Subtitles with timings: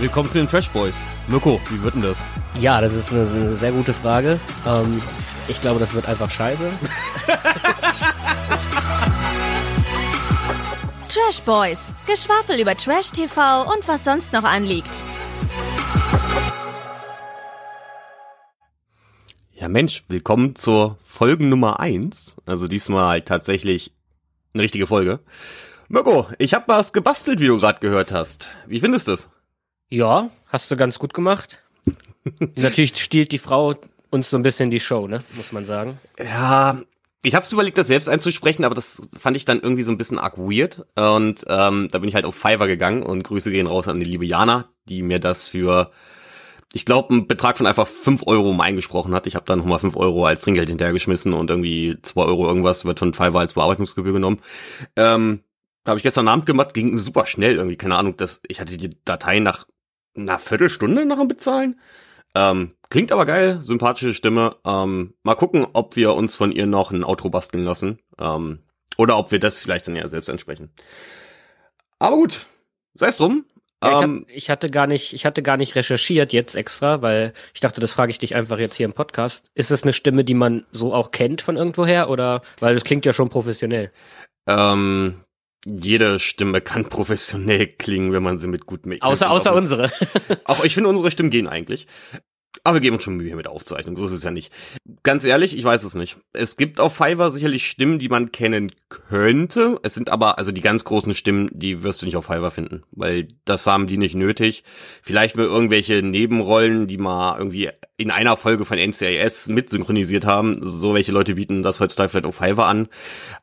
[0.00, 0.94] Willkommen zu den Trash Boys.
[1.26, 2.24] Mirko, wie wird denn das?
[2.60, 4.38] Ja, das ist eine, eine sehr gute Frage.
[4.64, 5.02] Ähm,
[5.48, 6.70] ich glaube, das wird einfach scheiße.
[11.08, 11.92] Trash Boys.
[12.06, 15.02] Geschwafel über Trash TV und was sonst noch anliegt.
[19.52, 22.36] Ja Mensch, willkommen zur Folge Nummer eins.
[22.46, 23.90] Also diesmal tatsächlich
[24.54, 25.18] eine richtige Folge.
[25.88, 28.56] Mirko, ich hab was gebastelt, wie du gerade gehört hast.
[28.68, 29.28] Wie findest du es?
[29.88, 31.62] Ja, hast du ganz gut gemacht.
[32.56, 33.74] Natürlich stiehlt die Frau
[34.10, 35.22] uns so ein bisschen die Show, ne?
[35.34, 35.98] Muss man sagen.
[36.18, 36.82] Ja,
[37.22, 40.18] ich hab's überlegt, das selbst einzusprechen, aber das fand ich dann irgendwie so ein bisschen
[40.18, 40.86] arg weird.
[40.96, 44.06] Und ähm, da bin ich halt auf Fiverr gegangen und Grüße gehen raus an die
[44.06, 45.90] liebe Jana, die mir das für,
[46.72, 49.26] ich glaube, einen Betrag von einfach fünf Euro mal eingesprochen hat.
[49.26, 52.98] Ich habe dann nochmal fünf Euro als Trinkgeld hinterhergeschmissen und irgendwie zwei Euro irgendwas wird
[52.98, 54.40] von Fiverr als Bearbeitungsgebühr genommen.
[54.96, 55.40] Ähm,
[55.84, 58.76] da habe ich gestern Abend gemacht, ging super schnell irgendwie, keine Ahnung, dass ich hatte
[58.76, 59.66] die Datei nach
[60.16, 61.80] einer Viertelstunde nach dem Bezahlen.
[62.34, 64.56] Ähm, klingt aber geil, sympathische Stimme.
[64.64, 67.98] Ähm, mal gucken, ob wir uns von ihr noch ein Outro basteln lassen.
[68.18, 68.60] Ähm,
[68.96, 70.72] oder ob wir das vielleicht dann ja selbst entsprechen.
[71.98, 72.46] Aber gut,
[72.94, 73.44] sei es drum.
[73.82, 77.00] Ja, ich, Ähm, hab, ich hatte gar nicht, ich hatte gar nicht recherchiert jetzt extra,
[77.00, 79.50] weil ich dachte, das frage ich dich einfach jetzt hier im Podcast.
[79.54, 83.04] Ist es eine Stimme, die man so auch kennt von irgendwoher oder weil das klingt
[83.06, 83.92] ja schon professionell.
[84.48, 85.22] ähm,
[85.70, 89.90] jede Stimme kann professionell klingen, wenn man sie mit gutem Außer außer unsere.
[90.44, 91.86] Auch ich finde, unsere Stimmen gehen eigentlich.
[92.68, 94.52] Aber wir geben uns schon Mühe mit Aufzeichnung, so ist es ja nicht.
[95.02, 96.18] Ganz ehrlich, ich weiß es nicht.
[96.34, 99.80] Es gibt auf Fiverr sicherlich Stimmen, die man kennen könnte.
[99.82, 102.82] Es sind aber, also die ganz großen Stimmen, die wirst du nicht auf Fiverr finden,
[102.90, 104.64] weil das haben die nicht nötig.
[105.00, 110.58] Vielleicht mit irgendwelche Nebenrollen, die mal irgendwie in einer Folge von NCIS mit synchronisiert haben.
[110.60, 112.88] So welche Leute bieten das heutzutage vielleicht auf Fiverr an.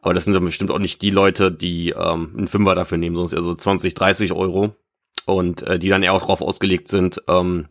[0.02, 3.16] Aber das sind dann bestimmt auch nicht die Leute, die ähm, einen Fünfer dafür nehmen,
[3.16, 4.76] sonst eher so 20, 30 Euro.
[5.26, 7.66] Und äh, die dann eher auch drauf ausgelegt sind, ähm,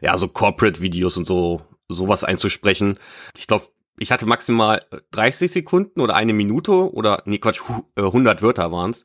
[0.00, 2.98] ja, so Corporate-Videos und so, sowas einzusprechen.
[3.36, 3.66] Ich glaube,
[3.98, 8.72] ich hatte maximal 30 Sekunden oder eine Minute oder, nee, Quatsch, hu- äh, 100 Wörter
[8.72, 9.04] waren's,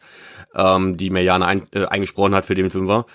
[0.56, 3.06] ähm, die mir Jana ein, äh, eingesprochen hat für den Fünfer.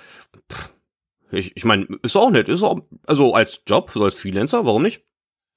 [1.30, 4.82] Ich, ich meine, ist auch nett, ist auch, also als Job, so als Freelancer, warum
[4.82, 5.04] nicht?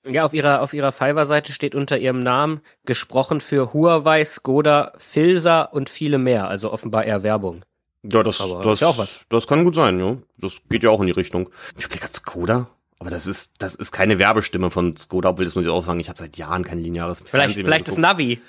[0.06, 5.62] Ja, auf ihrer, auf ihrer Fiverr-Seite steht unter ihrem Namen gesprochen für Huawei, Skoda, Filsa
[5.64, 6.48] und viele mehr.
[6.50, 7.64] Also offenbar eher Werbung.
[8.04, 9.22] Ja, das, Aber das, ist ja auch was.
[9.30, 10.18] das kann gut sein, ja.
[10.38, 11.50] Das geht ja auch in die Richtung.
[11.78, 12.70] Ich blicke Skoda,
[13.00, 16.00] aber das ist, das ist keine Werbestimme von Skoda, obwohl das muss ich auch sagen,
[16.00, 17.98] ich habe seit Jahren kein lineares Vielleicht, Fernsehen vielleicht das.
[17.98, 18.42] Navi.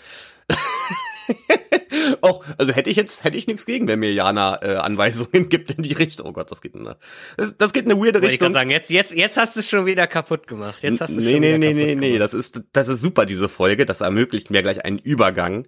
[2.21, 5.71] Auch, also hätte ich jetzt, hätte ich nichts gegen, wenn mir Jana äh, Anweisungen gibt
[5.71, 6.27] in die Richtung.
[6.27, 6.97] Oh Gott, das geht in eine,
[7.37, 8.53] das, das geht in eine weirde Wollte ich gerade Richtung.
[8.53, 10.83] sagen, jetzt, jetzt, jetzt hast du es schon wieder kaputt gemacht.
[10.83, 12.21] Jetzt hast du nee, schon nee, wieder nee, kaputt nee, nee, gemacht.
[12.21, 13.87] das ist, das ist super, diese Folge.
[13.87, 15.67] Das ermöglicht mir gleich einen Übergang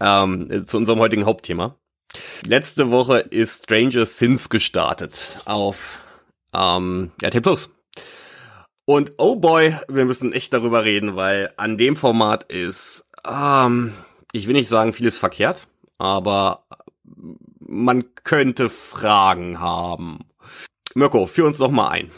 [0.00, 1.78] ähm, zu unserem heutigen Hauptthema.
[2.46, 6.00] Letzte Woche ist Stranger Sins gestartet auf
[6.54, 7.74] ähm, RT Plus.
[8.84, 13.92] Und oh boy, wir müssen echt darüber reden, weil an dem Format ist, ähm,
[14.32, 15.68] ich will nicht sagen, vieles verkehrt,
[15.98, 16.64] aber
[17.60, 20.20] man könnte Fragen haben.
[20.94, 22.10] Mirko, führ uns doch mal ein.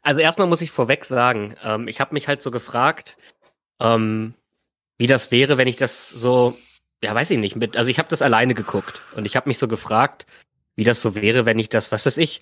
[0.00, 3.16] Also erstmal muss ich vorweg sagen, ähm, ich habe mich halt so gefragt,
[3.78, 4.34] ähm,
[4.96, 6.56] wie das wäre, wenn ich das so,
[7.02, 9.58] ja weiß ich nicht, mit, also ich habe das alleine geguckt und ich habe mich
[9.58, 10.26] so gefragt,
[10.76, 12.40] wie das so wäre, wenn ich das, was weiß ich,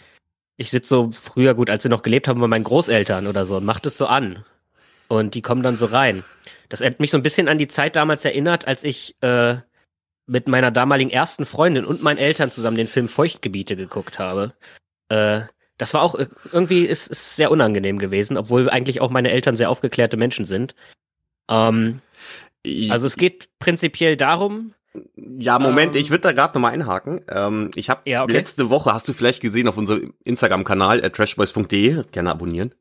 [0.56, 3.56] ich sitze so früher gut, als sie noch gelebt haben bei meinen Großeltern oder so
[3.56, 4.44] und mach das so an
[5.08, 6.24] und die kommen dann so rein.
[6.68, 9.56] Das hat mich so ein bisschen an die Zeit damals erinnert, als ich äh,
[10.26, 14.54] mit meiner damaligen ersten Freundin und meinen Eltern zusammen den Film Feuchtgebiete geguckt habe.
[15.08, 15.40] Äh,
[15.78, 16.14] das war auch
[16.52, 20.74] irgendwie ist, ist sehr unangenehm gewesen, obwohl eigentlich auch meine Eltern sehr aufgeklärte Menschen sind.
[21.48, 22.00] Ähm,
[22.90, 24.74] also es geht prinzipiell darum,
[25.16, 27.20] Ja, Moment, Ähm, ich würde da gerade nochmal einhaken.
[27.30, 28.32] Ähm, ich habe Ja, okay.
[28.32, 32.74] letzte Woche, hast du vielleicht gesehen auf unserem Instagram-Kanal, äh, trashboys.de, gerne abonnieren,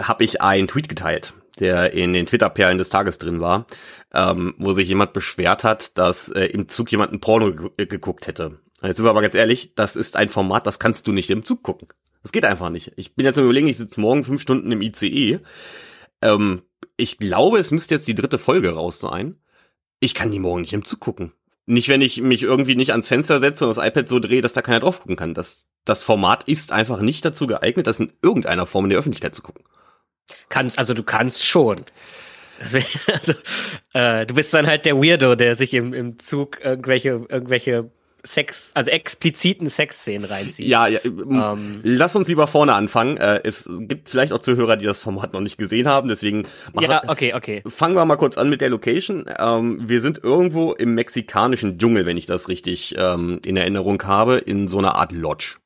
[0.00, 3.66] habe ich einen Tweet geteilt, der in den Twitter-Perlen des Tages drin war,
[4.14, 7.86] ähm, wo sich jemand beschwert hat, dass äh, im Zug jemand ein Porno ge äh,
[7.86, 8.58] geguckt hätte.
[8.82, 11.44] Jetzt sind wir aber ganz ehrlich, das ist ein Format, das kannst du nicht im
[11.44, 11.88] Zug gucken.
[12.22, 12.92] Das geht einfach nicht.
[12.96, 15.40] Ich bin jetzt am überlegen, ich sitze morgen fünf Stunden im ICE.
[16.22, 16.62] Ähm,
[16.96, 19.36] ich glaube, es müsste jetzt die dritte Folge raus sein.
[20.00, 21.32] Ich kann die morgen nicht im Zug gucken.
[21.64, 24.52] Nicht, wenn ich mich irgendwie nicht ans Fenster setze und das iPad so drehe, dass
[24.52, 25.32] da keiner drauf gucken kann.
[25.32, 29.34] Das, das Format ist einfach nicht dazu geeignet, das in irgendeiner Form in der Öffentlichkeit
[29.34, 29.64] zu gucken.
[30.48, 31.76] kannst, also du kannst schon.
[32.60, 33.32] Deswegen, Also,
[33.92, 37.90] äh, du bist dann halt der Weirdo, der sich im, im Zug irgendwelche, irgendwelche
[38.24, 40.66] Sex, also expliziten Sexszenen reinzieht.
[40.66, 43.16] Ja, ja ähm, Ähm, lass uns lieber vorne anfangen.
[43.16, 46.90] Äh, es gibt vielleicht auch Zuhörer, die das Format noch nicht gesehen haben, deswegen machen
[46.90, 47.62] ja, okay, okay.
[47.66, 49.26] Fangen wir mal kurz an mit der Location.
[49.38, 54.36] Ähm, wir sind irgendwo im mexikanischen Dschungel, wenn ich das richtig ähm, in Erinnerung habe,
[54.36, 55.56] in so einer Art Lodge.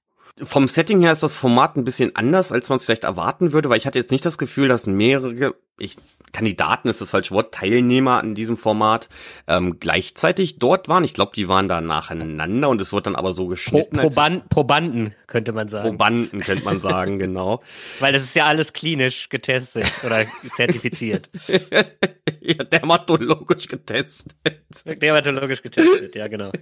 [0.42, 3.70] Vom Setting her ist das Format ein bisschen anders, als man es vielleicht erwarten würde,
[3.70, 5.96] weil ich hatte jetzt nicht das Gefühl, dass mehrere ich,
[6.32, 9.08] Kandidaten ist das falsche Wort, Teilnehmer an diesem Format
[9.46, 11.04] ähm, gleichzeitig dort waren.
[11.04, 13.96] Ich glaube, die waren da nacheinander und es wird dann aber so geschnitten.
[13.96, 15.90] Pro, Proban Probanden, könnte man sagen.
[15.90, 17.62] Probanden, könnte man sagen, genau.
[18.00, 20.24] Weil das ist ja alles klinisch getestet oder
[20.54, 21.30] zertifiziert.
[22.40, 24.36] ja, dermatologisch getestet.
[24.84, 26.52] Dermatologisch getestet, ja, genau.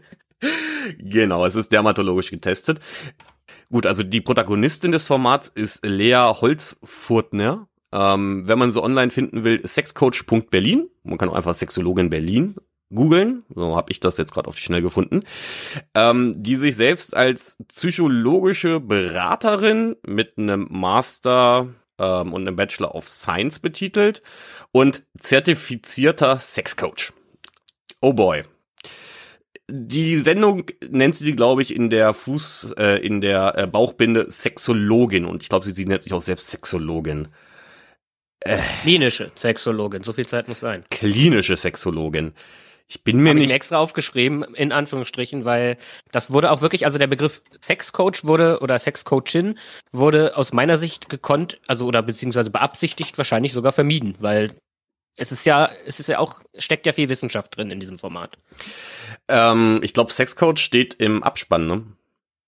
[0.98, 2.80] Genau, es ist dermatologisch getestet.
[3.74, 7.66] Gut, also die Protagonistin des Formats ist Lea Holzfurtner.
[7.90, 10.88] Ähm, wenn man so online finden will, sexcoach.berlin.
[11.02, 12.54] Man kann auch einfach Sexologin Berlin
[12.94, 13.42] googeln.
[13.52, 15.24] So habe ich das jetzt gerade auf die Schnell gefunden.
[15.92, 23.08] Ähm, die sich selbst als psychologische Beraterin mit einem Master ähm, und einem Bachelor of
[23.08, 24.22] Science betitelt
[24.70, 27.12] und zertifizierter Sexcoach.
[28.00, 28.44] Oh boy.
[29.70, 35.24] Die Sendung nennt sie, glaube ich, in der Fuß, äh, in der äh, Bauchbinde Sexologin
[35.24, 37.28] und ich glaube, sie, sie nennt sich auch selbst Sexologin.
[38.40, 40.84] Äh, klinische Sexologin, so viel Zeit muss sein.
[40.90, 42.34] Klinische Sexologin.
[42.86, 43.44] Ich bin mir Hab nicht.
[43.44, 45.78] Ich mir extra aufgeschrieben, in Anführungsstrichen, weil
[46.12, 49.58] das wurde auch wirklich, also der Begriff Sexcoach wurde oder Sexcoachin
[49.92, 54.50] wurde aus meiner Sicht gekonnt, also oder beziehungsweise beabsichtigt wahrscheinlich sogar vermieden, weil
[55.16, 58.36] es ist ja, es ist ja auch, steckt ja viel Wissenschaft drin in diesem Format.
[59.28, 61.84] Ähm, ich glaube, Sexcoach steht im Abspann, ne?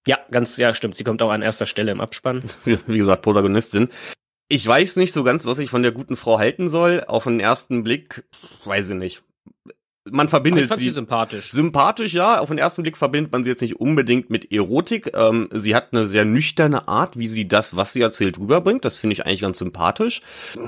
[0.07, 0.97] Ja, ganz, ja, stimmt.
[0.97, 2.43] Sie kommt auch an erster Stelle im Abspann.
[2.87, 3.89] Wie gesagt, Protagonistin.
[4.49, 7.03] Ich weiß nicht so ganz, was ich von der guten Frau halten soll.
[7.07, 8.25] Auf den ersten Blick,
[8.65, 9.23] weiß ich nicht.
[10.11, 11.51] Man verbindet sie, sie sympathisch.
[11.51, 12.39] Sympathisch, ja.
[12.39, 15.13] Auf den ersten Blick verbindet man sie jetzt nicht unbedingt mit Erotik.
[15.15, 18.85] Ähm, sie hat eine sehr nüchterne Art, wie sie das, was sie erzählt, rüberbringt.
[18.85, 20.23] Das finde ich eigentlich ganz sympathisch.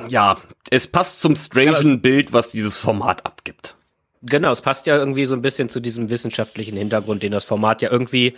[0.09, 0.39] Ja,
[0.71, 3.77] es passt zum strangen Bild, was dieses Format abgibt.
[4.23, 7.83] Genau, es passt ja irgendwie so ein bisschen zu diesem wissenschaftlichen Hintergrund, den das Format
[7.83, 8.35] ja irgendwie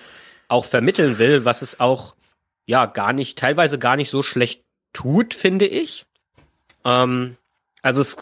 [0.48, 2.14] auch vermitteln will, was es auch
[2.66, 4.62] ja gar nicht, teilweise gar nicht so schlecht
[4.92, 6.04] tut, finde ich.
[6.84, 7.36] Ähm,
[7.82, 8.16] also das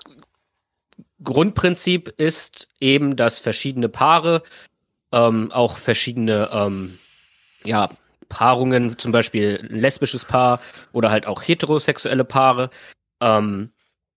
[1.23, 4.43] Grundprinzip ist eben, dass verschiedene Paare
[5.13, 6.99] ähm, auch verschiedene ähm,
[7.65, 7.91] ja,
[8.29, 10.61] Paarungen, zum Beispiel ein lesbisches Paar
[10.93, 12.71] oder halt auch heterosexuelle Paare,
[13.21, 13.71] ähm,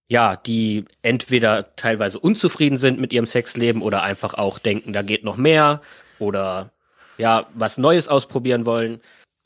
[0.07, 5.24] ja, die entweder teilweise unzufrieden sind mit ihrem Sexleben oder einfach auch denken, da geht
[5.24, 5.81] noch mehr
[6.19, 6.71] oder
[7.18, 9.00] ja, was Neues ausprobieren wollen,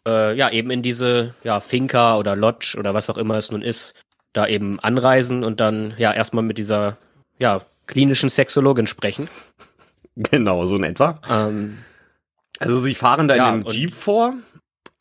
[0.08, 3.62] äh, ja, eben in diese ja, Finca oder Lodge oder was auch immer es nun
[3.62, 3.94] ist,
[4.34, 6.98] da eben anreisen und dann ja erstmal mit dieser
[7.40, 9.30] ja, klinischen Sexologin sprechen.
[10.16, 11.20] Genau, so in etwa.
[11.30, 11.80] Ähm,
[12.60, 14.34] Also sie fahren da Ja, in einem Jeep vor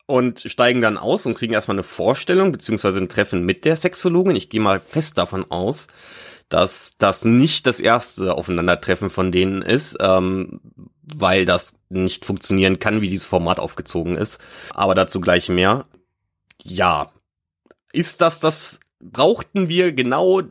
[0.07, 4.35] und steigen dann aus und kriegen erstmal eine Vorstellung, beziehungsweise ein Treffen mit der Sexologin.
[4.35, 5.87] Ich gehe mal fest davon aus,
[6.49, 10.59] dass das nicht das erste Aufeinandertreffen von denen ist, ähm,
[11.01, 14.39] weil das nicht funktionieren kann, wie dieses Format aufgezogen ist.
[14.73, 15.85] Aber dazu gleich mehr.
[16.61, 17.09] Ja,
[17.93, 20.41] ist das das, brauchten wir genau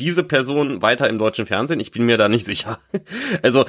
[0.00, 1.80] diese Person weiter im deutschen Fernsehen?
[1.80, 2.78] Ich bin mir da nicht sicher.
[3.42, 3.64] Also,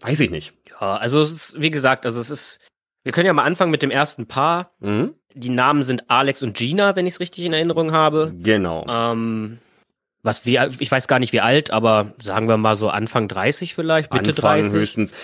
[0.00, 0.52] weiß ich nicht.
[0.80, 2.60] ja, also es ist, wie gesagt, also es ist,
[3.04, 4.72] wir können ja mal anfangen mit dem ersten Paar.
[4.80, 5.14] Mhm.
[5.34, 8.32] Die Namen sind Alex und Gina, wenn ich es richtig in Erinnerung habe.
[8.38, 8.86] Genau.
[8.88, 9.58] Ähm,
[10.22, 13.74] was wie, ich weiß gar nicht wie alt, aber sagen wir mal so Anfang 30
[13.74, 14.72] vielleicht, Mitte Anfang 30.
[14.72, 15.14] höchstens.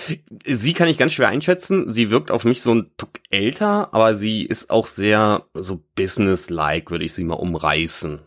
[0.44, 1.88] Sie kann ich ganz schwer einschätzen.
[1.88, 6.90] Sie wirkt auf mich so ein Tuck älter, aber sie ist auch sehr so business-like,
[6.90, 8.20] würde ich sie mal umreißen.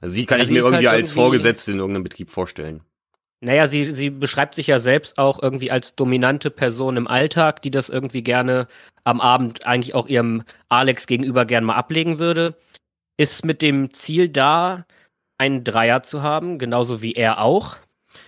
[0.00, 2.82] Also sie kann Ja, ich mir irgendwie halt als irgendwie- Vorgesetzte in irgendeinem Betrieb vorstellen.
[3.42, 7.70] Naja, sie, sie beschreibt sich ja selbst auch irgendwie als dominante Person im Alltag, die
[7.70, 8.66] das irgendwie gerne
[9.04, 12.54] am Abend eigentlich auch ihrem Alex gegenüber gern mal ablegen würde.
[13.16, 14.84] Ist mit dem Ziel da,
[15.38, 17.78] einen Dreier zu haben, genauso wie er auch.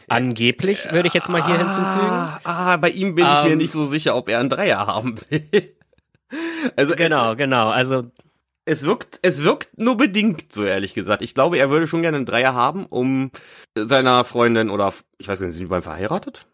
[0.08, 2.06] Angeblich, würde ich jetzt mal hier hinzufügen.
[2.10, 4.86] Ah, ah, bei ihm bin ich mir Ähm, nicht so sicher, ob er einen Dreier
[4.86, 5.74] haben will.
[6.76, 7.68] Also Genau, genau.
[7.68, 8.10] Also
[8.64, 11.22] es wirkt, es wirkt nur bedingt, so ehrlich gesagt.
[11.22, 13.30] Ich glaube, er würde schon gerne einen Dreier haben, um
[13.74, 16.46] seiner Freundin oder ich weiß gar nicht, sind die beiden verheiratet?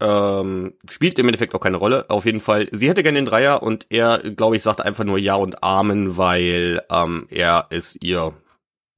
[0.00, 2.06] Ähm, spielt im Endeffekt auch keine Rolle.
[2.08, 5.18] Auf jeden Fall, sie hätte gerne den Dreier und er, glaube ich, sagt einfach nur
[5.18, 8.34] Ja und Amen, weil ähm, er es ihr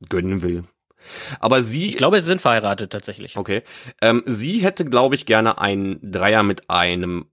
[0.09, 0.65] gönnen will.
[1.41, 3.37] Aber sie, ich glaube, sie sind verheiratet tatsächlich.
[3.37, 3.63] okay,
[4.01, 7.27] ähm, sie hätte, glaube ich, gerne einen Dreier mit einem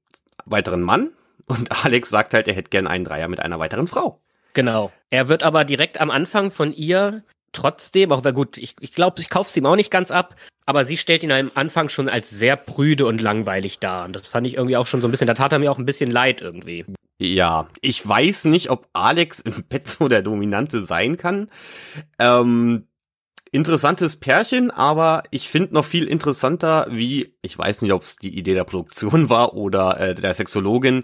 [0.45, 1.11] weiteren Mann
[1.45, 4.21] und Alex sagt halt, er hätte gerne einen Dreier mit einer weiteren Frau.
[4.53, 4.91] Genau.
[5.10, 9.22] Er wird aber direkt am Anfang von ihr trotzdem, auch weil gut, ich, ich glaube,
[9.22, 12.10] ich kaufe es ihm auch nicht ganz ab, aber sie stellt ihn am Anfang schon
[12.10, 14.05] als sehr prüde und langweilig dar.
[14.05, 15.79] Und das fand ich irgendwie auch schon so ein bisschen, da tat er mir auch
[15.79, 16.86] ein bisschen leid irgendwie.
[17.20, 21.50] Ja, ich weiß nicht, ob Alex im Bett so der Dominante sein kann.
[22.20, 22.88] Ähm,
[23.51, 28.38] interessantes Pärchen, aber ich finde noch viel interessanter, wie, ich weiß nicht, ob es die
[28.38, 31.03] Idee der Produktion war oder äh, der Sexologin,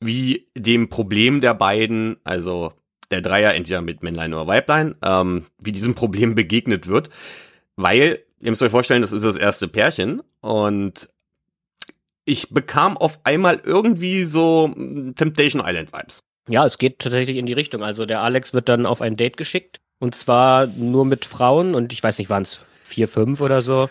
[0.00, 2.72] wie dem Problem der beiden, also
[3.10, 7.10] der Dreier entweder mit Männlein oder Weiblein, ähm, wie diesem Problem begegnet wird.
[7.76, 11.08] Weil, ihr müsst euch vorstellen, das ist das erste Pärchen und
[12.24, 14.70] ich bekam auf einmal irgendwie so
[15.16, 16.22] Temptation Island Vibes.
[16.48, 17.82] Ja, es geht tatsächlich in die Richtung.
[17.82, 21.92] Also der Alex wird dann auf ein Date geschickt und zwar nur mit Frauen und
[21.92, 23.88] ich weiß nicht, waren es vier, fünf oder so.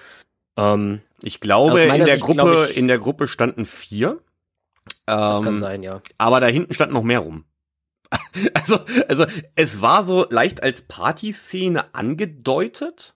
[0.58, 4.20] Ähm, ich glaube, in der Sicht, Gruppe, ich, in der Gruppe standen vier.
[5.08, 6.02] Das ähm, kann sein, ja.
[6.18, 7.46] Aber da hinten stand noch mehr rum.
[8.54, 13.16] also, also es war so leicht als Partyszene angedeutet,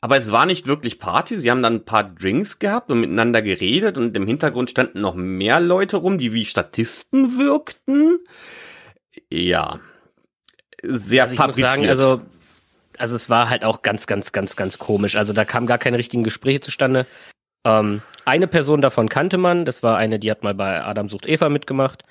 [0.00, 1.38] aber es war nicht wirklich Party.
[1.38, 5.14] Sie haben dann ein paar Drinks gehabt und miteinander geredet und im Hintergrund standen noch
[5.14, 8.20] mehr Leute rum, die wie Statisten wirkten.
[9.32, 9.80] Ja,
[10.82, 11.68] sehr also ich fabriziert.
[11.68, 12.20] Muss sagen, also,
[12.98, 15.16] also es war halt auch ganz, ganz, ganz, ganz komisch.
[15.16, 17.06] Also da kamen gar keine richtigen Gespräche zustande.
[17.66, 21.26] Ähm, eine Person davon kannte man, das war eine, die hat mal bei Adam sucht
[21.26, 22.04] Eva mitgemacht.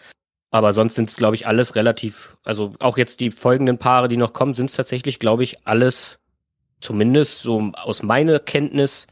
[0.52, 4.18] Aber sonst sind es, glaube ich, alles relativ, also auch jetzt die folgenden Paare, die
[4.18, 6.20] noch kommen, sind es tatsächlich, glaube ich, alles,
[6.80, 9.08] zumindest so aus meiner Kenntnis,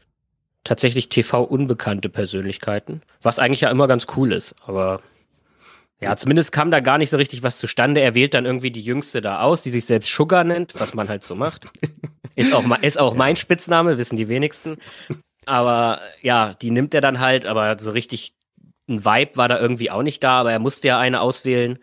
[0.64, 3.02] tatsächlich TV-unbekannte Persönlichkeiten.
[3.20, 5.00] Was eigentlich ja immer ganz cool ist, aber
[6.00, 8.00] ja, zumindest kam da gar nicht so richtig was zustande.
[8.00, 11.08] Er wählt dann irgendwie die Jüngste da aus, die sich selbst Sugar nennt, was man
[11.08, 11.66] halt so macht.
[12.36, 14.78] Ist auch, ist auch mein Spitzname, wissen die wenigsten.
[15.46, 18.34] Aber ja, die nimmt er dann halt, aber so richtig
[18.88, 21.78] ein Vibe war da irgendwie auch nicht da, aber er musste ja eine auswählen.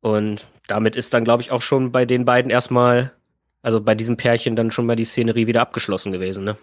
[0.00, 3.12] Und damit ist dann, glaube ich, auch schon bei den beiden erstmal,
[3.62, 6.56] also bei diesem Pärchen dann schon mal die Szenerie wieder abgeschlossen gewesen, ne?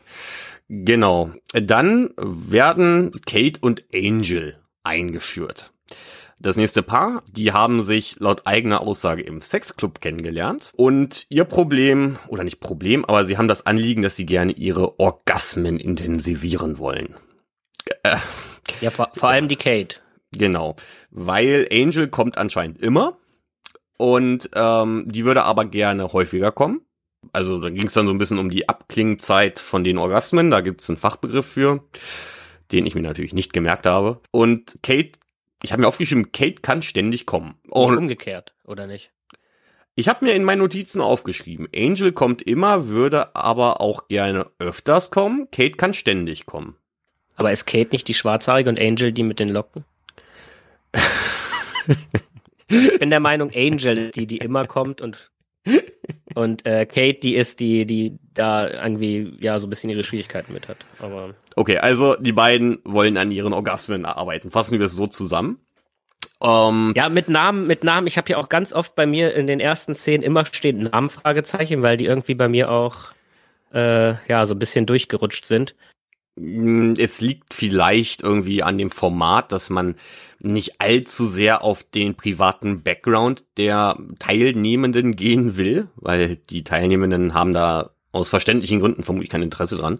[0.67, 1.31] Genau.
[1.53, 5.71] Dann werden Kate und Angel eingeführt.
[6.37, 12.17] Das nächste Paar, die haben sich laut eigener Aussage im Sexclub kennengelernt und ihr Problem,
[12.27, 17.15] oder nicht Problem, aber sie haben das Anliegen, dass sie gerne ihre Orgasmen intensivieren wollen.
[18.03, 18.17] Äh,
[18.81, 19.97] ja, vor, vor allem die Kate.
[20.33, 20.75] Genau,
[21.09, 23.17] weil Angel kommt anscheinend immer
[23.97, 26.81] und ähm, die würde aber gerne häufiger kommen.
[27.31, 30.59] Also da ging es dann so ein bisschen um die Abklingzeit von den Orgasmen, da
[30.59, 31.81] gibt es einen Fachbegriff für,
[32.73, 34.19] den ich mir natürlich nicht gemerkt habe.
[34.31, 35.13] Und Kate,
[35.65, 37.55] ich habe mir aufgeschrieben, Kate kann ständig kommen.
[37.69, 39.11] Und umgekehrt, oder nicht?
[39.95, 45.09] Ich habe mir in meinen Notizen aufgeschrieben, Angel kommt immer, würde aber auch gerne öfters
[45.09, 45.49] kommen.
[45.51, 46.75] Kate kann ständig kommen.
[47.35, 49.85] Aber ist Kate nicht die Schwarzhaarige und Angel die mit den Locken?
[52.67, 55.31] ich bin der Meinung, Angel die, die immer kommt und
[56.35, 60.53] und äh, Kate, die ist die, die da irgendwie ja so ein bisschen ihre Schwierigkeiten
[60.53, 60.77] mit hat.
[60.99, 64.51] Aber okay, also die beiden wollen an ihren Orgasmen arbeiten.
[64.51, 65.59] Fassen wir es so zusammen.
[66.39, 68.07] Um, ähm, ja, mit Namen, mit Namen.
[68.07, 71.81] Ich habe ja auch ganz oft bei mir in den ersten Szenen immer stehen Namenfragezeichen,
[71.81, 73.13] weil die irgendwie bei mir auch
[73.73, 75.75] äh, ja so ein bisschen durchgerutscht sind.
[76.37, 79.95] Hm, es liegt vielleicht irgendwie an dem Format, dass man
[80.39, 87.53] nicht allzu sehr auf den privaten Background der Teilnehmenden gehen will, weil die Teilnehmenden haben
[87.53, 89.99] da aus verständlichen Gründen vermutlich kein Interesse dran.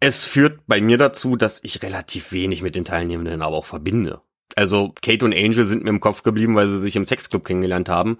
[0.00, 4.20] Es führt bei mir dazu, dass ich relativ wenig mit den Teilnehmenden aber auch verbinde.
[4.54, 7.88] Also Kate und Angel sind mir im Kopf geblieben, weil sie sich im Sexclub kennengelernt
[7.88, 8.18] haben.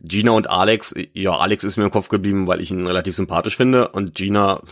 [0.00, 3.56] Gina und Alex, ja, Alex ist mir im Kopf geblieben, weil ich ihn relativ sympathisch
[3.56, 4.62] finde und Gina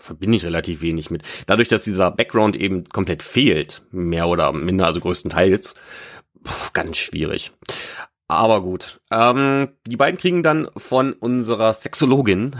[0.00, 1.22] verbinde ich relativ wenig mit.
[1.46, 5.74] Dadurch, dass dieser Background eben komplett fehlt, mehr oder minder, also größtenteils,
[6.72, 7.52] ganz schwierig.
[8.28, 9.00] Aber gut.
[9.10, 12.56] Ähm, die beiden kriegen dann von unserer Sexologin,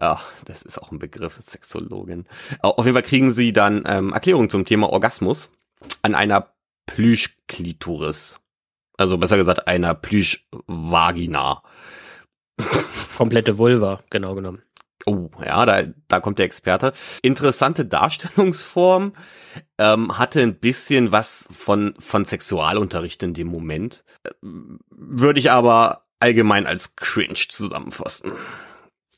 [0.00, 2.26] ja, das ist auch ein Begriff, Sexologin.
[2.60, 5.50] Auf jeden Fall kriegen sie dann ähm, Erklärungen zum Thema Orgasmus
[6.02, 6.54] an einer
[6.86, 8.40] Plüschklitoris.
[8.96, 11.62] Also besser gesagt einer Plüschvagina.
[13.16, 14.62] Komplette Vulva, genau genommen.
[15.06, 16.92] Oh, ja, da, da kommt der Experte.
[17.22, 19.14] Interessante Darstellungsform,
[19.78, 24.04] ähm, hatte ein bisschen was von, von Sexualunterricht in dem Moment.
[24.90, 28.32] Würde ich aber allgemein als cringe zusammenfassen.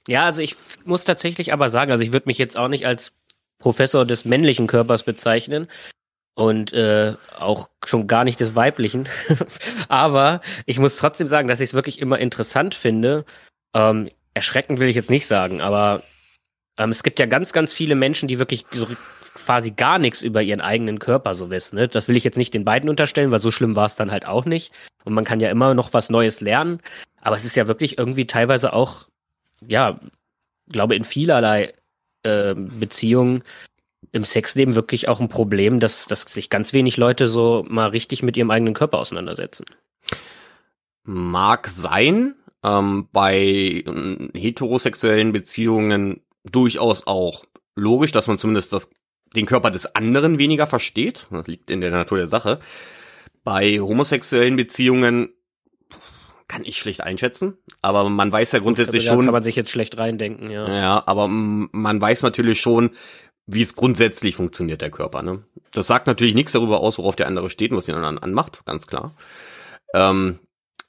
[0.08, 3.12] Ja, also ich muss tatsächlich aber sagen, also ich würde mich jetzt auch nicht als
[3.58, 5.68] Professor des männlichen Körpers bezeichnen
[6.34, 9.08] und äh, auch schon gar nicht des weiblichen.
[9.88, 13.24] aber ich muss trotzdem sagen, dass ich es wirklich immer interessant finde.
[13.74, 16.02] Ähm, erschreckend will ich jetzt nicht sagen, aber
[16.76, 18.86] ähm, es gibt ja ganz, ganz viele Menschen, die wirklich so
[19.34, 21.76] quasi gar nichts über ihren eigenen Körper so wissen.
[21.76, 21.88] Ne?
[21.88, 24.26] Das will ich jetzt nicht den beiden unterstellen, weil so schlimm war es dann halt
[24.26, 24.72] auch nicht.
[25.04, 26.80] Und man kann ja immer noch was Neues lernen.
[27.20, 29.06] Aber es ist ja wirklich irgendwie teilweise auch,
[29.66, 29.98] ja,
[30.68, 31.72] glaube in vielerlei
[32.22, 33.42] äh, Beziehungen
[34.12, 38.22] im Sexleben wirklich auch ein Problem, dass, dass sich ganz wenig Leute so mal richtig
[38.22, 39.64] mit ihrem eigenen Körper auseinandersetzen.
[41.02, 42.34] Mag sein,
[42.64, 47.44] ähm, bei äh, heterosexuellen Beziehungen durchaus auch
[47.76, 48.90] logisch, dass man zumindest das,
[49.36, 51.26] den Körper des anderen weniger versteht.
[51.30, 52.58] Das liegt in der Natur der Sache.
[53.44, 55.34] Bei homosexuellen Beziehungen
[56.48, 59.26] kann ich schlecht einschätzen, aber man weiß ja grundsätzlich Also schon.
[59.26, 60.68] kann man sich jetzt schlecht reindenken, ja.
[60.68, 62.90] Ja, aber man weiß natürlich schon,
[63.46, 65.22] wie es grundsätzlich funktioniert, der Körper.
[65.22, 65.44] Ne?
[65.72, 68.64] Das sagt natürlich nichts darüber aus, worauf der andere steht und was ihn dann anmacht,
[68.66, 69.14] ganz klar.
[69.94, 70.38] Ähm,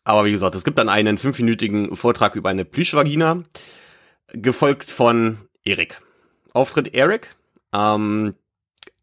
[0.06, 3.44] aber wie gesagt, es gibt dann einen fünfminütigen Vortrag über eine Plüschvagina,
[4.32, 6.02] gefolgt von Erik.
[6.54, 7.36] Auftritt Erik,
[7.74, 8.36] ähm,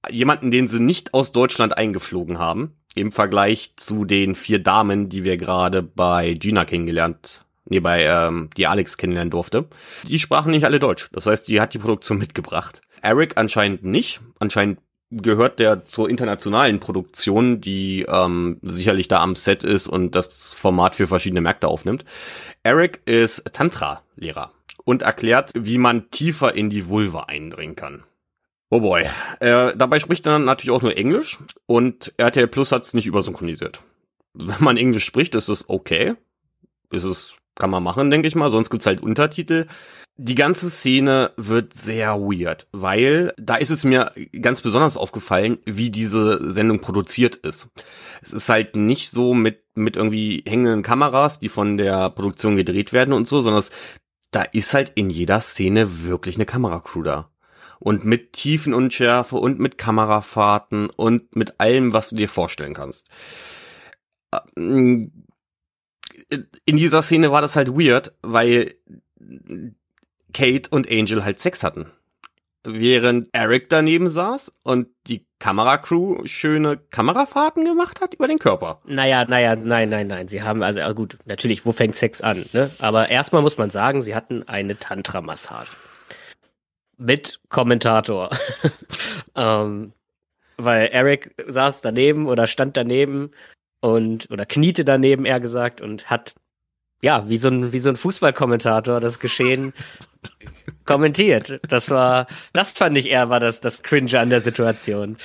[0.09, 5.25] jemanden, den sie nicht aus Deutschland eingeflogen haben, im Vergleich zu den vier Damen, die
[5.25, 9.69] wir gerade bei Gina kennengelernt, nee, bei ähm, die Alex kennenlernen durfte.
[10.09, 11.09] Die sprachen nicht alle Deutsch.
[11.13, 12.81] Das heißt, die hat die Produktion mitgebracht.
[13.01, 14.21] Eric anscheinend nicht.
[14.39, 14.79] Anscheinend
[15.13, 20.97] gehört der zur internationalen Produktion, die ähm, sicherlich da am Set ist und das Format
[20.97, 22.05] für verschiedene Märkte aufnimmt.
[22.63, 24.51] Eric ist Tantra-Lehrer
[24.85, 28.05] und erklärt, wie man tiefer in die Vulva eindringen kann.
[28.71, 29.05] Oh boy.
[29.41, 33.07] Äh, dabei spricht er dann natürlich auch nur Englisch und RTL Plus hat es nicht
[33.07, 33.81] übersynchronisiert.
[34.33, 36.15] Wenn man Englisch spricht, ist es okay.
[36.91, 38.51] Ist es, kann man machen, denke ich mal.
[38.51, 39.67] Sonst gibt's halt Untertitel.
[40.25, 45.91] Die ganze Szene wird sehr weird, weil da ist es mir ganz besonders aufgefallen, wie
[45.91, 47.71] diese Sendung produziert ist.
[48.21, 52.93] Es ist halt nicht so mit, mit irgendwie hängenden Kameras, die von der Produktion gedreht
[52.93, 53.73] werden und so, sondern es,
[54.31, 57.33] da ist halt in jeder Szene wirklich eine Kameracrew da
[57.81, 63.09] und mit Tiefenunschärfe und mit Kamerafahrten und mit allem, was du dir vorstellen kannst.
[64.55, 65.11] In
[66.65, 68.77] dieser Szene war das halt weird, weil
[70.33, 71.91] Kate und Angel halt Sex hatten.
[72.65, 78.81] Während Eric daneben saß und die Kameracrew schöne Kamerafahrten gemacht hat über den Körper.
[78.87, 80.29] Naja, naja, nein, nein, nein.
[80.29, 82.47] Sie haben, also gut, natürlich, wo fängt Sex an?
[82.53, 82.71] Ne?
[82.79, 85.73] Aber erstmal muss man sagen, sie hatten eine Tantra-Massage.
[86.99, 88.31] Mit Kommentator.
[89.35, 89.93] ähm,
[90.57, 93.33] weil Eric saß daneben oder stand daneben
[93.81, 96.37] und oder kniete daneben, eher gesagt, und hat
[97.03, 99.75] ja, wie so ein, wie so ein Fußballkommentator das Geschehen
[100.85, 101.61] kommentiert.
[101.69, 105.17] Das war, das fand ich eher war das, das Cringe an der Situation.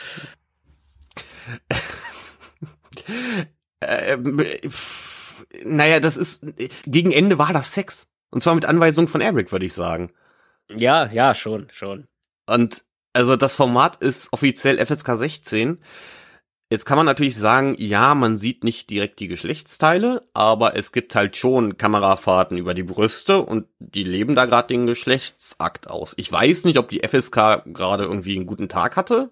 [3.82, 4.44] ähm,
[5.64, 6.46] naja, das ist,
[6.86, 8.08] gegen Ende war das Sex.
[8.30, 10.12] Und zwar mit Anweisung von Eric, würde ich sagen.
[10.70, 12.08] Ja, ja, schon, schon.
[12.46, 15.80] Und also das Format ist offiziell FSK 16.
[16.70, 21.16] Jetzt kann man natürlich sagen, ja, man sieht nicht direkt die Geschlechtsteile, aber es gibt
[21.16, 26.14] halt schon Kamerafahrten über die Brüste und die leben da gerade den Geschlechtsakt aus.
[26.18, 29.32] Ich weiß nicht, ob die FSK gerade irgendwie einen guten Tag hatte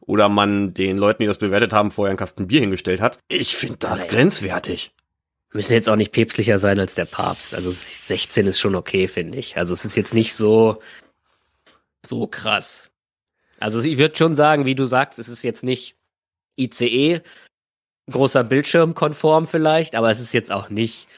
[0.00, 3.18] oder man den Leuten, die das bewertet haben, vorher einen Kasten Bier hingestellt hat.
[3.26, 4.08] Ich finde das Nein.
[4.08, 4.94] grenzwertig.
[5.52, 7.52] müssen jetzt auch nicht päpstlicher sein als der Papst.
[7.52, 9.56] Also 16 ist schon okay, finde ich.
[9.56, 10.80] Also es ist jetzt nicht so,
[12.06, 12.90] so krass.
[13.58, 15.95] Also ich würde schon sagen, wie du sagst, es ist jetzt nicht
[16.58, 17.20] ICE,
[18.10, 21.08] großer Bildschirm konform vielleicht, aber es ist jetzt auch nicht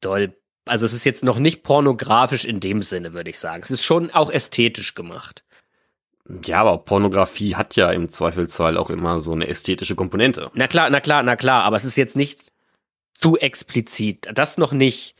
[0.00, 0.34] doll.
[0.66, 3.62] Also es ist jetzt noch nicht pornografisch in dem Sinne, würde ich sagen.
[3.62, 5.44] Es ist schon auch ästhetisch gemacht.
[6.44, 10.50] Ja, aber Pornografie hat ja im Zweifelsfall auch immer so eine ästhetische Komponente.
[10.54, 12.40] Na klar, na klar, na klar, aber es ist jetzt nicht
[13.14, 14.28] zu explizit.
[14.32, 15.16] Das noch nicht.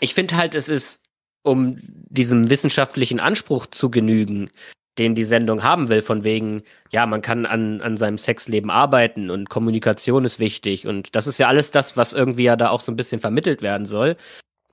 [0.00, 1.00] Ich finde halt, es ist,
[1.42, 4.50] um diesem wissenschaftlichen Anspruch zu genügen,
[4.98, 9.30] den die Sendung haben will, von wegen, ja, man kann an, an seinem Sexleben arbeiten
[9.30, 12.80] und Kommunikation ist wichtig und das ist ja alles das, was irgendwie ja da auch
[12.80, 14.16] so ein bisschen vermittelt werden soll.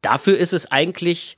[0.01, 1.37] Dafür ist es eigentlich,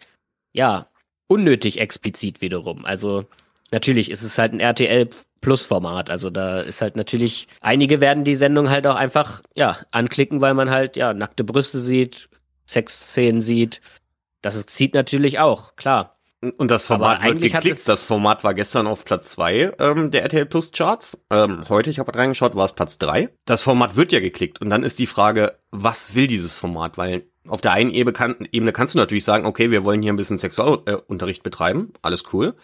[0.51, 0.87] ja,
[1.27, 2.85] unnötig explizit wiederum.
[2.85, 3.25] Also
[3.71, 5.09] natürlich ist es halt ein RTL
[5.41, 6.09] Plus Format.
[6.09, 10.53] Also da ist halt natürlich, einige werden die Sendung halt auch einfach, ja, anklicken, weil
[10.53, 12.29] man halt, ja, nackte Brüste sieht,
[12.65, 13.81] Sexszenen sieht.
[14.41, 16.17] Das zieht natürlich auch, klar.
[16.51, 17.87] Und das Format Aber wird geklickt.
[17.87, 21.23] Das Format war gestern auf Platz zwei ähm, der RTL Plus Charts.
[21.29, 23.29] Ähm, heute, ich habe reingeschaut, war es Platz drei.
[23.45, 24.61] Das Format wird ja geklickt.
[24.61, 26.97] Und dann ist die Frage, was will dieses Format?
[26.97, 30.13] Weil auf der einen Ebene, kann, Ebene kannst du natürlich sagen, okay, wir wollen hier
[30.13, 31.93] ein bisschen Sexualunterricht betreiben.
[32.01, 32.55] Alles cool.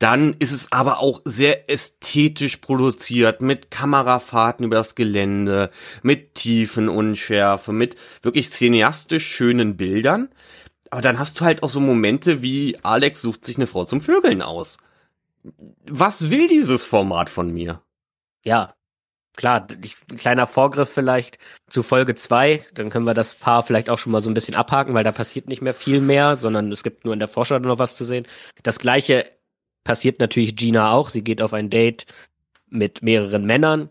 [0.00, 5.70] Dann ist es aber auch sehr ästhetisch produziert, mit Kamerafahrten über das Gelände,
[6.02, 10.30] mit Tiefenunschärfe, mit wirklich cineastisch schönen Bildern.
[10.90, 14.00] Aber dann hast du halt auch so Momente wie Alex sucht sich eine Frau zum
[14.00, 14.78] Vögeln aus.
[15.88, 17.80] Was will dieses Format von mir?
[18.44, 18.74] Ja,
[19.36, 22.64] klar, ein kleiner Vorgriff vielleicht zu Folge zwei.
[22.74, 25.12] Dann können wir das Paar vielleicht auch schon mal so ein bisschen abhaken, weil da
[25.12, 28.04] passiert nicht mehr viel mehr, sondern es gibt nur in der Vorschau noch was zu
[28.04, 28.26] sehen.
[28.62, 29.26] Das gleiche
[29.84, 31.08] passiert natürlich Gina auch.
[31.08, 32.06] Sie geht auf ein Date
[32.68, 33.90] mit mehreren Männern.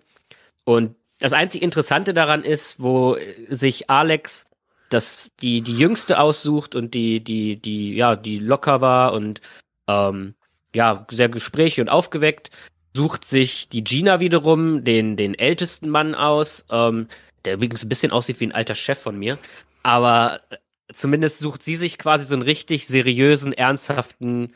[0.66, 3.18] Und das einzig Interessante daran ist, wo
[3.50, 4.46] sich Alex
[4.90, 9.42] das die die jüngste aussucht und die die die ja die locker war und
[9.88, 10.36] ähm,
[10.76, 12.52] ja sehr gesprächig und aufgeweckt
[12.96, 17.08] sucht sich die Gina wiederum den den ältesten Mann aus ähm,
[17.46, 19.38] der übrigens ein bisschen aussieht wie ein alter Chef von mir.
[19.84, 20.58] Aber äh,
[20.94, 24.54] zumindest sucht sie sich quasi so einen richtig seriösen, ernsthaften,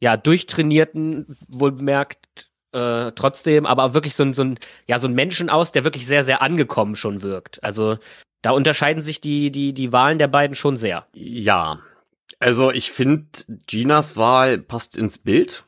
[0.00, 5.50] ja, durchtrainierten, wohlbemerkt, äh, trotzdem, aber wirklich so ein, so ein, ja, so ein Menschen
[5.50, 7.62] aus, der wirklich sehr, sehr angekommen schon wirkt.
[7.62, 7.98] Also
[8.42, 11.06] da unterscheiden sich die, die, die Wahlen der beiden schon sehr.
[11.12, 11.80] Ja.
[12.38, 13.26] Also ich finde,
[13.66, 15.66] Ginas Wahl passt ins Bild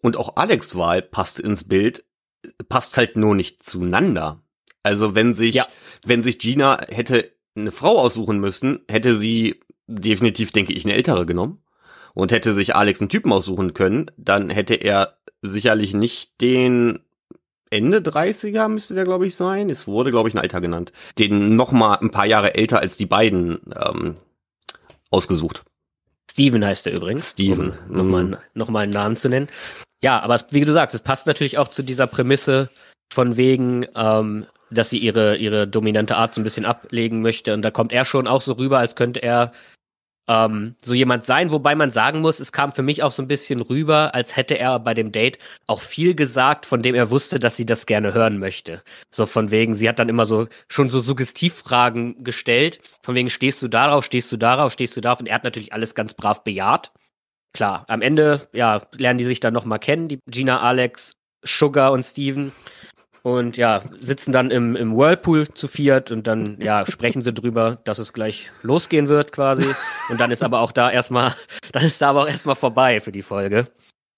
[0.00, 2.04] und auch Alex Wahl passt ins Bild,
[2.68, 4.40] passt halt nur nicht zueinander.
[4.82, 5.66] Also wenn sich, ja.
[6.04, 11.26] wenn sich Gina hätte eine Frau aussuchen müssen, hätte sie definitiv, denke ich, eine ältere
[11.26, 11.60] genommen.
[12.12, 17.00] Und hätte sich Alex einen Typen aussuchen können, dann hätte er sicherlich nicht den
[17.74, 19.68] Ende 30er müsste der, glaube ich, sein.
[19.68, 20.92] Es wurde, glaube ich, ein Alter genannt.
[21.18, 24.16] Den noch mal ein paar Jahre älter als die beiden ähm,
[25.10, 25.64] ausgesucht.
[26.30, 27.30] Steven heißt er übrigens.
[27.30, 27.74] Steven.
[27.88, 28.36] Um nochmal, mhm.
[28.54, 29.48] noch mal einen Namen zu nennen.
[30.02, 32.70] Ja, aber wie du sagst, es passt natürlich auch zu dieser Prämisse
[33.12, 37.54] von wegen, ähm, dass sie ihre, ihre dominante Art so ein bisschen ablegen möchte.
[37.54, 39.52] Und da kommt er schon auch so rüber, als könnte er
[40.28, 43.28] ähm, so jemand sein, wobei man sagen muss, es kam für mich auch so ein
[43.28, 47.38] bisschen rüber, als hätte er bei dem Date auch viel gesagt, von dem er wusste,
[47.38, 48.82] dass sie das gerne hören möchte.
[49.10, 53.62] So von wegen, sie hat dann immer so schon so Suggestivfragen gestellt, von wegen, stehst
[53.62, 56.42] du darauf, stehst du darauf, stehst du darauf und er hat natürlich alles ganz brav
[56.44, 56.92] bejaht.
[57.52, 62.02] Klar, am Ende, ja, lernen die sich dann nochmal kennen, die Gina, Alex, Sugar und
[62.02, 62.52] Steven
[63.24, 67.78] und ja, sitzen dann im, im Whirlpool zu viert und dann ja, sprechen sie drüber,
[67.84, 69.66] dass es gleich losgehen wird quasi.
[70.10, 71.34] Und dann ist aber auch da erstmal,
[71.72, 73.66] dann ist da aber auch erstmal vorbei für die Folge.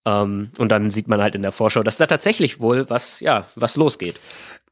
[0.05, 3.47] Ähm, und dann sieht man halt in der Vorschau, dass da tatsächlich wohl was, ja,
[3.55, 4.21] was losgeht.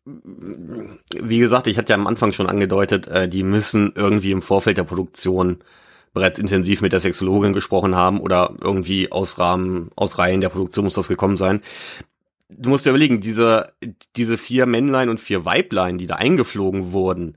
[0.04, 4.78] Wie gesagt, ich hatte ja am Anfang schon angedeutet, äh, die müssen irgendwie im Vorfeld
[4.78, 5.60] der Produktion
[6.12, 10.84] bereits intensiv mit der Sexologin gesprochen haben oder irgendwie aus Rahmen, aus Reihen der Produktion
[10.84, 11.60] muss das gekommen sein
[12.48, 13.72] du musst dir überlegen, diese,
[14.16, 17.36] diese vier Männlein und vier Weiblein, die da eingeflogen wurden,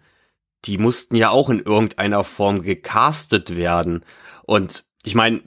[0.65, 4.03] die mussten ja auch in irgendeiner Form gecastet werden.
[4.43, 5.41] Und ich meine,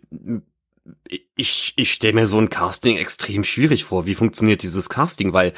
[1.37, 4.07] ich, ich stelle mir so ein Casting extrem schwierig vor.
[4.07, 5.33] Wie funktioniert dieses Casting?
[5.33, 5.53] Weil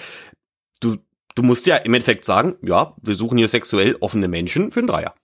[0.80, 0.96] du,
[1.34, 4.88] du musst ja im Endeffekt sagen, ja, wir suchen hier sexuell offene Menschen für einen
[4.88, 5.14] Dreier.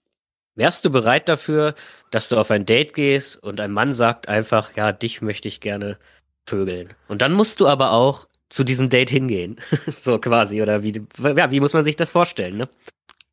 [0.55, 1.75] Wärst du bereit dafür,
[2.11, 5.61] dass du auf ein Date gehst und ein Mann sagt einfach, ja, dich möchte ich
[5.61, 5.97] gerne
[6.45, 6.93] vögeln.
[7.07, 9.57] Und dann musst du aber auch zu diesem Date hingehen.
[9.87, 10.61] so quasi.
[10.61, 12.69] Oder wie, ja, wie muss man sich das vorstellen, ne?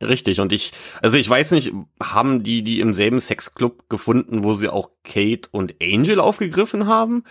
[0.03, 0.41] Richtig.
[0.41, 4.69] Und ich, also ich weiß nicht, haben die die im selben Sexclub gefunden, wo sie
[4.69, 7.25] auch Kate und Angel aufgegriffen haben?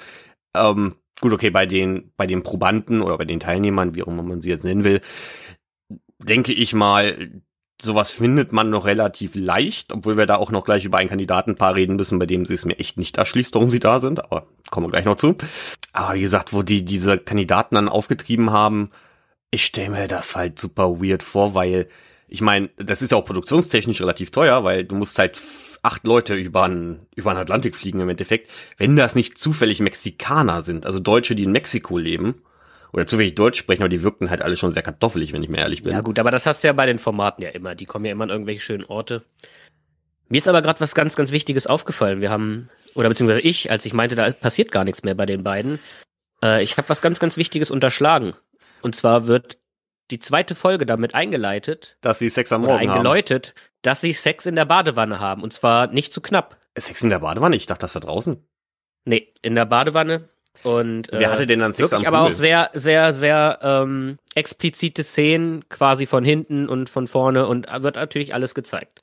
[0.55, 4.23] Ähm, gut, okay, bei den, bei den Probanden oder bei den Teilnehmern, wie auch immer
[4.23, 5.01] man sie jetzt nennen will,
[6.17, 7.43] denke ich mal,
[7.81, 11.75] sowas findet man noch relativ leicht, obwohl wir da auch noch gleich über ein Kandidatenpaar
[11.75, 14.47] reden müssen, bei dem sie es mir echt nicht erschließt, warum sie da sind, aber
[14.71, 15.35] kommen wir gleich noch zu.
[15.93, 18.91] Aber wie gesagt, wo die diese Kandidaten dann aufgetrieben haben,
[19.51, 21.87] ich stelle mir das halt super weird vor, weil
[22.27, 25.39] ich meine, das ist auch produktionstechnisch relativ teuer, weil du musst halt
[25.83, 30.99] acht Leute über den Atlantik fliegen im Endeffekt, wenn das nicht zufällig Mexikaner sind, also
[30.99, 32.41] Deutsche, die in Mexiko leben
[32.95, 35.49] oder zu wenig Deutsch sprechen, aber die wirkten halt alle schon sehr kartoffelig, wenn ich
[35.49, 35.91] mir ehrlich bin.
[35.91, 37.75] Ja gut, aber das hast du ja bei den Formaten ja immer.
[37.75, 39.25] Die kommen ja immer an irgendwelche schönen Orte.
[40.29, 42.21] Mir ist aber gerade was ganz, ganz Wichtiges aufgefallen.
[42.21, 45.43] Wir haben, oder beziehungsweise ich, als ich meinte, da passiert gar nichts mehr bei den
[45.43, 45.79] beiden.
[46.41, 48.33] Äh, ich habe was ganz, ganz Wichtiges unterschlagen.
[48.81, 49.57] Und zwar wird
[50.09, 53.71] die zweite Folge damit eingeleitet, dass sie Sex am Morgen eingeläutet, haben.
[53.81, 55.43] dass sie Sex in der Badewanne haben.
[55.43, 56.57] Und zwar nicht zu knapp.
[56.77, 57.57] Sex in der Badewanne?
[57.57, 58.41] Ich dachte, das war draußen.
[59.03, 60.29] Nee, in der Badewanne.
[60.63, 62.19] Und, Wer hatte denn dann Sex wirklich am Pool?
[62.19, 67.67] aber auch sehr, sehr, sehr ähm, explizite Szenen quasi von hinten und von vorne und
[67.83, 69.01] wird natürlich alles gezeigt.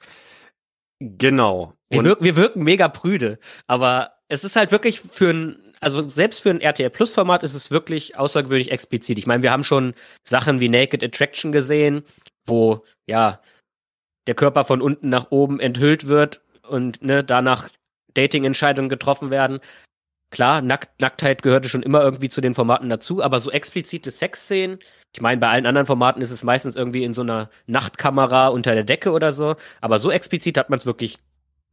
[1.00, 1.74] Genau.
[1.90, 6.40] Wir, wirken, wir wirken mega prüde, aber es ist halt wirklich für ein, also selbst
[6.40, 9.18] für ein RTL Plus Format ist es wirklich außergewöhnlich explizit.
[9.18, 12.04] Ich meine, wir haben schon Sachen wie Naked Attraction gesehen,
[12.46, 13.40] wo ja
[14.26, 17.68] der Körper von unten nach oben enthüllt wird und ne, danach
[18.14, 19.60] Dating-Entscheidungen getroffen werden.
[20.32, 24.78] Klar, Nackt Nacktheit gehörte schon immer irgendwie zu den Formaten dazu, aber so explizite Sexszenen,
[25.14, 28.72] ich meine, bei allen anderen Formaten ist es meistens irgendwie in so einer Nachtkamera unter
[28.74, 31.18] der Decke oder so, aber so explizit hat man es wirklich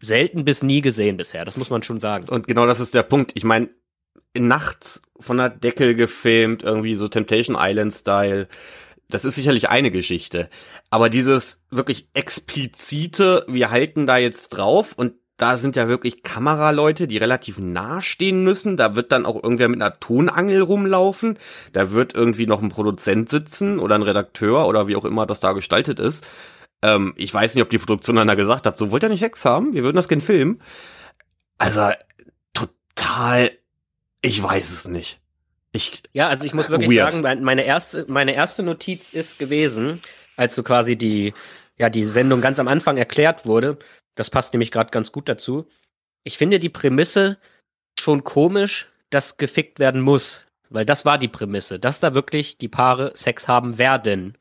[0.02, 2.28] selten bis nie gesehen bisher, das muss man schon sagen.
[2.28, 3.32] Und genau das ist der Punkt.
[3.36, 3.70] Ich meine,
[4.38, 8.50] nachts von der Decke gefilmt, irgendwie so Temptation Island Style.
[9.08, 10.50] Das ist sicherlich eine Geschichte.
[10.90, 17.08] Aber dieses wirklich explizite, wir halten da jetzt drauf und da sind ja wirklich Kameraleute,
[17.08, 18.78] die relativ nah stehen müssen.
[18.78, 21.40] Da wird dann auch irgendwer mit einer Tonangel rumlaufen.
[21.74, 25.40] Da wird irgendwie noch ein Produzent sitzen oder ein Redakteur oder wie auch immer das
[25.40, 26.28] da gestaltet ist.
[26.82, 29.22] Ähm, ich weiß nicht, ob die Produktion dann da gesagt hat, so wollt ihr nicht
[29.22, 29.74] Sex haben?
[29.74, 30.62] Wir würden das gerne filmen.
[31.58, 31.90] Also
[32.54, 33.52] total,
[34.22, 35.20] ich weiß es nicht.
[35.72, 37.12] Ich, ja, also ich muss wirklich weird.
[37.14, 40.02] sagen, meine erste, meine erste Notiz ist gewesen,
[40.36, 41.34] als du quasi die
[41.78, 43.78] ja die Sendung ganz am Anfang erklärt wurde.
[44.20, 45.66] Das passt nämlich gerade ganz gut dazu.
[46.26, 47.38] Ich finde die Prämisse
[47.98, 50.46] schon komisch, dass gefickt werden muss.
[50.70, 54.38] Weil das war die Prämisse, dass da wirklich die Paare Sex haben werden.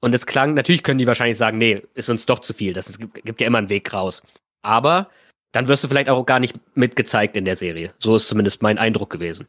[0.00, 2.72] Und es klang, natürlich können die wahrscheinlich sagen, nee, ist uns doch zu viel.
[2.72, 4.22] Das ist, gibt ja immer einen Weg raus.
[4.62, 5.10] Aber
[5.50, 7.94] dann wirst du vielleicht auch gar nicht mitgezeigt in der Serie.
[7.98, 9.48] So ist zumindest mein Eindruck gewesen.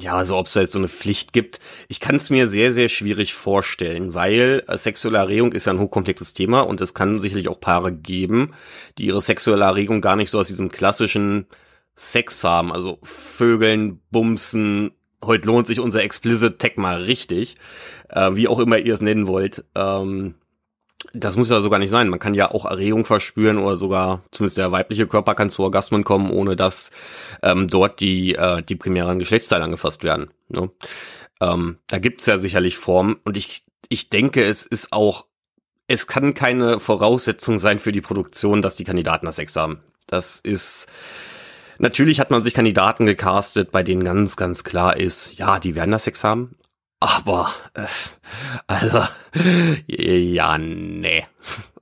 [0.00, 2.72] Ja, also ob es da jetzt so eine Pflicht gibt, ich kann es mir sehr,
[2.72, 7.20] sehr schwierig vorstellen, weil äh, sexuelle Erregung ist ja ein hochkomplexes Thema und es kann
[7.20, 8.54] sicherlich auch Paare geben,
[8.96, 11.46] die ihre sexuelle Erregung gar nicht so aus diesem klassischen
[11.96, 17.56] Sex haben, also Vögeln, Bumsen, heute lohnt sich unser explicit Tag mal richtig,
[18.08, 19.66] äh, wie auch immer ihr es nennen wollt.
[19.74, 20.36] Ähm,
[21.12, 22.08] das muss ja sogar nicht sein.
[22.08, 26.04] Man kann ja auch Erregung verspüren oder sogar, zumindest der weibliche Körper kann zu Orgasmen
[26.04, 26.90] kommen, ohne dass
[27.42, 30.30] ähm, dort die, äh, die primären Geschlechtsteile angefasst werden.
[30.48, 30.70] Ne?
[31.40, 35.26] Ähm, da gibt's ja sicherlich Formen und ich, ich denke, es ist auch,
[35.88, 39.80] es kann keine Voraussetzung sein für die Produktion, dass die Kandidaten das Sex haben.
[40.06, 40.86] Das ist,
[41.82, 45.92] Natürlich hat man sich Kandidaten gecastet, bei denen ganz, ganz klar ist, ja, die werden
[45.92, 46.54] das Sex haben.
[47.00, 47.86] Aber, äh,
[48.66, 49.02] also,
[49.86, 51.26] ja, nee.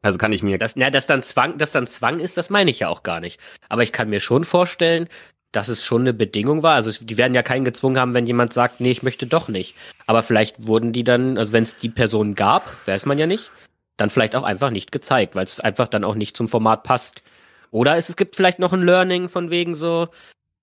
[0.01, 0.59] Also kann ich mir.
[0.59, 3.21] Das, ja, dass dann Zwang, dass dann Zwang ist, das meine ich ja auch gar
[3.21, 3.41] nicht.
[3.69, 5.09] Aber ich kann mir schon vorstellen,
[5.53, 6.75] dass es schon eine Bedingung war.
[6.75, 9.75] Also die werden ja keinen gezwungen haben, wenn jemand sagt, nee, ich möchte doch nicht.
[10.07, 13.51] Aber vielleicht wurden die dann, also wenn es die Person gab, weiß man ja nicht,
[13.97, 17.23] dann vielleicht auch einfach nicht gezeigt, weil es einfach dann auch nicht zum Format passt.
[17.71, 20.09] Oder es, es gibt vielleicht noch ein Learning von wegen so,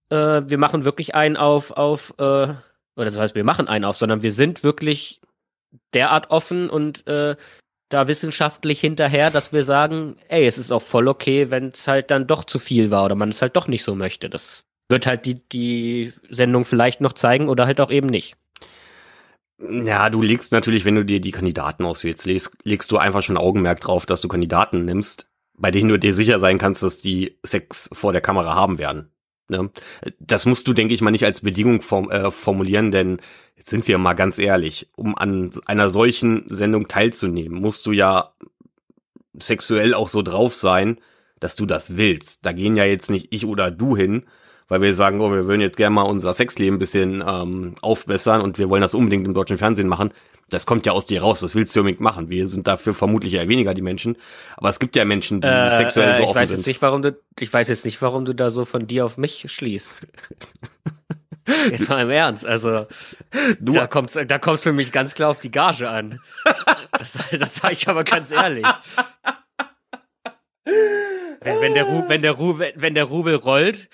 [0.10, 2.54] äh, wir machen wirklich einen auf, auf, äh,
[2.96, 5.22] oder das heißt, wir machen einen auf, sondern wir sind wirklich
[5.94, 7.36] derart offen und äh,
[7.90, 12.12] da wissenschaftlich hinterher, dass wir sagen, ey, es ist auch voll okay, wenn es halt
[12.12, 14.30] dann doch zu viel war oder man es halt doch nicht so möchte.
[14.30, 18.36] Das wird halt die, die Sendung vielleicht noch zeigen oder halt auch eben nicht.
[19.60, 23.38] Ja, du legst natürlich, wenn du dir die Kandidaten auswählst, legst, legst du einfach schon
[23.38, 27.38] Augenmerk drauf, dass du Kandidaten nimmst, bei denen du dir sicher sein kannst, dass die
[27.44, 29.12] Sex vor der Kamera haben werden.
[29.48, 29.70] Ne?
[30.20, 33.18] Das musst du, denke ich mal, nicht als Bedingung form äh, formulieren, denn
[33.56, 38.34] jetzt sind wir mal ganz ehrlich, um an einer solchen Sendung teilzunehmen, musst du ja
[39.40, 41.00] sexuell auch so drauf sein,
[41.40, 42.46] dass du das willst.
[42.46, 44.26] Da gehen ja jetzt nicht ich oder du hin,
[44.68, 48.42] weil wir sagen, oh, wir würden jetzt gerne mal unser Sexleben ein bisschen ähm, aufbessern
[48.42, 50.12] und wir wollen das unbedingt im deutschen Fernsehen machen
[50.50, 52.30] das kommt ja aus dir raus, das willst du unbedingt machen.
[52.30, 54.18] Wir sind dafür vermutlich eher weniger die Menschen.
[54.58, 56.60] Aber es gibt ja Menschen, die äh, sexuell äh, so offen weiß sind.
[56.60, 59.18] Jetzt nicht, warum du, ich weiß jetzt nicht, warum du da so von dir auf
[59.18, 59.94] mich schließt.
[61.70, 62.88] Jetzt mal im Ernst, also
[63.60, 66.20] du, da kommt da kommt's für mich ganz klar auf die Gage an.
[66.92, 68.66] Das, das sage ich aber ganz ehrlich.
[70.64, 73.90] Wenn, wenn, der Ru, wenn, der Ru, wenn der Rubel rollt,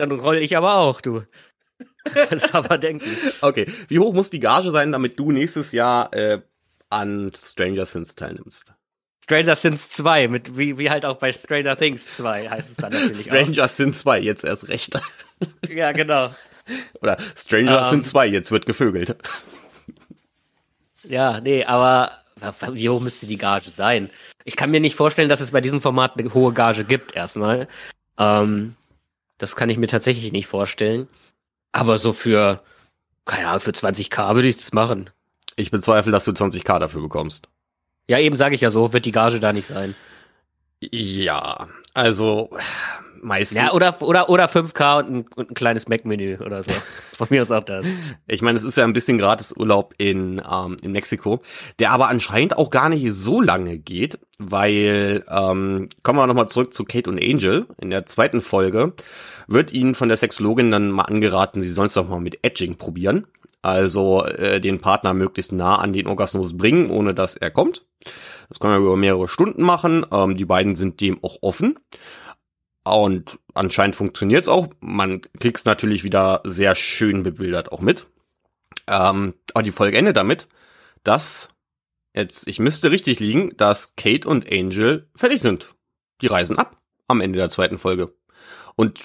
[0.00, 1.22] dann roll ich aber auch, du.
[2.30, 3.10] Das aber denken.
[3.42, 6.40] Okay, wie hoch muss die Gage sein, damit du nächstes Jahr äh,
[6.88, 8.72] an Stranger Things teilnimmst?
[9.22, 12.92] Stranger Things 2, mit, wie, wie halt auch bei Stranger Things 2 heißt es dann
[12.92, 13.70] natürlich Stranger auch.
[13.70, 14.98] Things 2, jetzt erst recht.
[15.68, 16.34] ja, genau.
[17.00, 19.16] Oder Stranger um, Things 2, jetzt wird gevögelt.
[21.04, 22.12] Ja, nee, aber
[22.72, 24.10] wie hoch müsste die Gage sein?
[24.44, 27.68] Ich kann mir nicht vorstellen, dass es bei diesem Format eine hohe Gage gibt, erstmal.
[28.18, 28.74] Ähm,
[29.40, 31.08] das kann ich mir tatsächlich nicht vorstellen.
[31.72, 32.62] Aber so für,
[33.24, 35.08] keine Ahnung, für 20k würde ich das machen.
[35.56, 37.48] Ich bezweifle, dass du 20k dafür bekommst.
[38.06, 39.94] Ja, eben sage ich ja so, wird die Gage da nicht sein.
[40.82, 42.50] Ja, also
[43.22, 43.58] meistens.
[43.58, 46.72] Ja, oder, oder, oder 5K und ein, und ein kleines Mac-Menü oder so.
[47.12, 47.86] Von mir aus auch das.
[48.26, 51.40] Ich meine, es ist ja ein bisschen gratis Urlaub in, ähm, in Mexiko,
[51.78, 56.74] der aber anscheinend auch gar nicht so lange geht, weil, ähm, kommen wir nochmal zurück
[56.74, 57.66] zu Kate und Angel.
[57.80, 58.94] In der zweiten Folge
[59.46, 62.76] wird ihnen von der Sexologin dann mal angeraten, sie sollen es doch mal mit Edging
[62.76, 63.26] probieren.
[63.62, 67.84] Also äh, den Partner möglichst nah an den Orgasmus bringen, ohne dass er kommt.
[68.48, 70.06] Das kann man über mehrere Stunden machen.
[70.10, 71.78] Ähm, die beiden sind dem auch offen.
[72.90, 74.68] Und anscheinend funktioniert's auch.
[74.80, 78.06] Man kriegt's natürlich wieder sehr schön bebildert auch mit.
[78.86, 80.48] Ähm, aber die Folge endet damit,
[81.04, 81.48] dass
[82.14, 85.74] jetzt, ich müsste richtig liegen, dass Kate und Angel fertig sind.
[86.20, 86.76] Die reisen ab
[87.08, 88.12] am Ende der zweiten Folge.
[88.76, 89.00] Und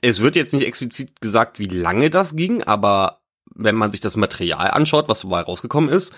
[0.00, 3.22] es wird jetzt nicht explizit gesagt, wie lange das ging, aber
[3.54, 6.12] wenn man sich das Material anschaut, was dabei rausgekommen ist,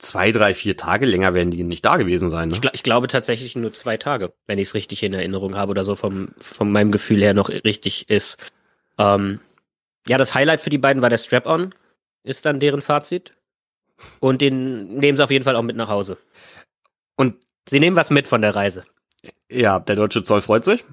[0.00, 2.48] zwei, drei, vier Tage länger werden die nicht da gewesen sein.
[2.48, 2.58] Ne?
[2.62, 5.84] Ich, ich, glaube tatsächlich nur zwei Tage, wenn ich es richtig in Erinnerung habe oder
[5.84, 8.38] so vom, von meinem Gefühl her noch richtig ist.
[8.98, 9.40] Ähm,
[10.08, 11.74] ja, das Highlight für die beiden war der Strap-on,
[12.24, 13.34] ist dann deren Fazit.
[14.18, 16.16] Und den nehmen sie auf jeden Fall auch mit nach Hause.
[17.16, 17.36] Und
[17.68, 18.84] sie nehmen was mit von der Reise.
[19.50, 20.84] Ja, der deutsche Zoll freut sich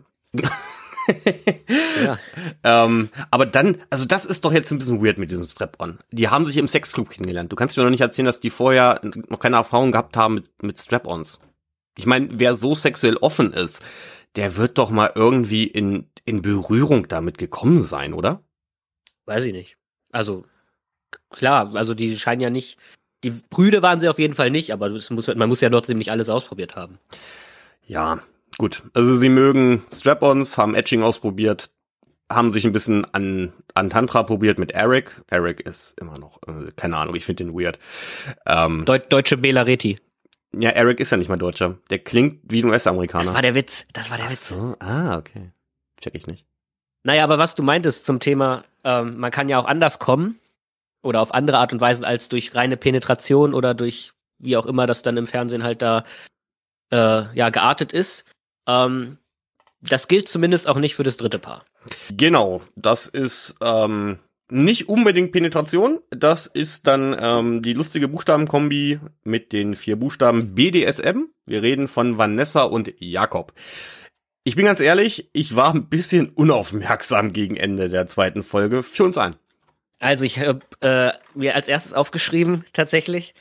[2.03, 2.19] ja.
[2.63, 5.99] ähm, aber dann, also das ist doch jetzt ein bisschen weird mit diesem Strap-on.
[6.11, 7.51] Die haben sich im Sexclub kennengelernt.
[7.51, 10.63] Du kannst mir noch nicht erzählen, dass die vorher noch keine Erfahrung gehabt haben mit,
[10.63, 11.41] mit Strap-ons.
[11.97, 13.83] Ich meine, wer so sexuell offen ist,
[14.35, 18.43] der wird doch mal irgendwie in, in Berührung damit gekommen sein, oder?
[19.25, 19.77] Weiß ich nicht.
[20.11, 20.45] Also,
[21.29, 22.77] klar, also die scheinen ja nicht,
[23.23, 26.11] die Brüde waren sie auf jeden Fall nicht, aber muss, man muss ja trotzdem nicht
[26.11, 26.99] alles ausprobiert haben.
[27.87, 28.21] Ja,
[28.57, 28.83] gut.
[28.93, 31.69] Also sie mögen Strap-ons, haben Etching ausprobiert,
[32.31, 35.21] haben sich ein bisschen an, an Tantra probiert mit Eric.
[35.27, 37.79] Eric ist immer noch, äh, keine Ahnung, ich finde den weird.
[38.45, 39.97] Ähm, Deut Deutsche Bela Reti.
[40.53, 41.77] Ja, Eric ist ja nicht mal Deutscher.
[41.89, 43.23] Der klingt wie ein US-Amerikaner.
[43.25, 43.85] Das war der Witz.
[43.93, 44.49] Das war der Ach Witz.
[44.49, 44.75] So?
[44.79, 45.51] Ah, okay.
[46.01, 46.45] Check ich nicht.
[47.03, 50.39] Naja, aber was du meintest zum Thema, ähm, man kann ja auch anders kommen
[51.01, 54.85] oder auf andere Art und Weise als durch reine Penetration oder durch wie auch immer
[54.85, 56.03] das dann im Fernsehen halt da
[56.91, 58.25] äh, ja geartet ist.
[58.67, 59.17] Ähm,
[59.81, 61.65] das gilt zumindest auch nicht für das dritte Paar.
[62.11, 65.99] Genau, das ist ähm, nicht unbedingt Penetration.
[66.09, 71.25] Das ist dann ähm, die lustige Buchstabenkombi mit den vier Buchstaben BDSM.
[71.45, 73.53] Wir reden von Vanessa und Jakob.
[74.43, 78.83] Ich bin ganz ehrlich, ich war ein bisschen unaufmerksam gegen Ende der zweiten Folge.
[78.83, 79.35] Für uns ein.
[79.99, 83.33] Also ich habe äh, mir als erstes aufgeschrieben, tatsächlich,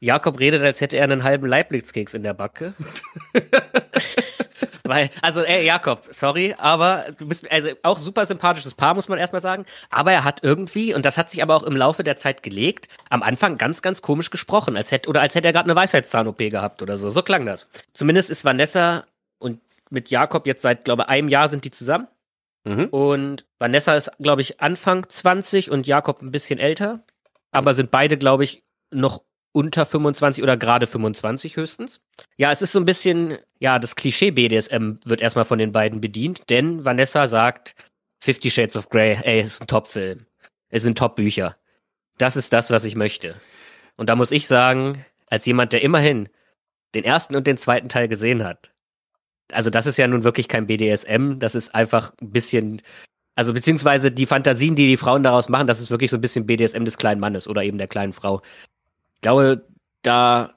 [0.00, 2.74] Jakob redet, als hätte er einen halben Leibnitzkeks in der Backe.
[4.84, 9.20] Weil, also, ey, Jakob, sorry, aber du bist also auch super sympathisches Paar, muss man
[9.20, 9.64] erstmal sagen.
[9.88, 12.88] Aber er hat irgendwie, und das hat sich aber auch im Laufe der Zeit gelegt,
[13.08, 16.38] am Anfang ganz, ganz komisch gesprochen, als hätte, oder als hätte er gerade eine Weisheitszahn-OP
[16.38, 17.08] gehabt oder so.
[17.08, 17.68] So klang das.
[17.92, 19.04] Zumindest ist Vanessa
[19.38, 19.60] und
[19.90, 22.08] mit Jakob jetzt seit, glaube ich, einem Jahr sind die zusammen.
[22.64, 22.86] Mhm.
[22.86, 27.04] Und Vanessa ist, glaube ich, Anfang 20 und Jakob ein bisschen älter.
[27.52, 32.00] Aber sind beide, glaube ich, noch unter 25 oder gerade 25 höchstens.
[32.36, 36.00] Ja, es ist so ein bisschen, ja, das Klischee BDSM wird erstmal von den beiden
[36.00, 37.74] bedient, denn Vanessa sagt,
[38.22, 40.26] Fifty Shades of Grey, ey, ist ein Top-Film.
[40.68, 41.56] Es sind Top-Bücher.
[42.18, 43.34] Das ist das, was ich möchte.
[43.96, 46.28] Und da muss ich sagen, als jemand, der immerhin
[46.94, 48.70] den ersten und den zweiten Teil gesehen hat,
[49.52, 52.82] also das ist ja nun wirklich kein BDSM, das ist einfach ein bisschen,
[53.34, 56.46] also beziehungsweise die Fantasien, die die Frauen daraus machen, das ist wirklich so ein bisschen
[56.46, 58.42] BDSM des kleinen Mannes oder eben der kleinen Frau.
[59.20, 59.66] Ich glaube,
[60.00, 60.54] da,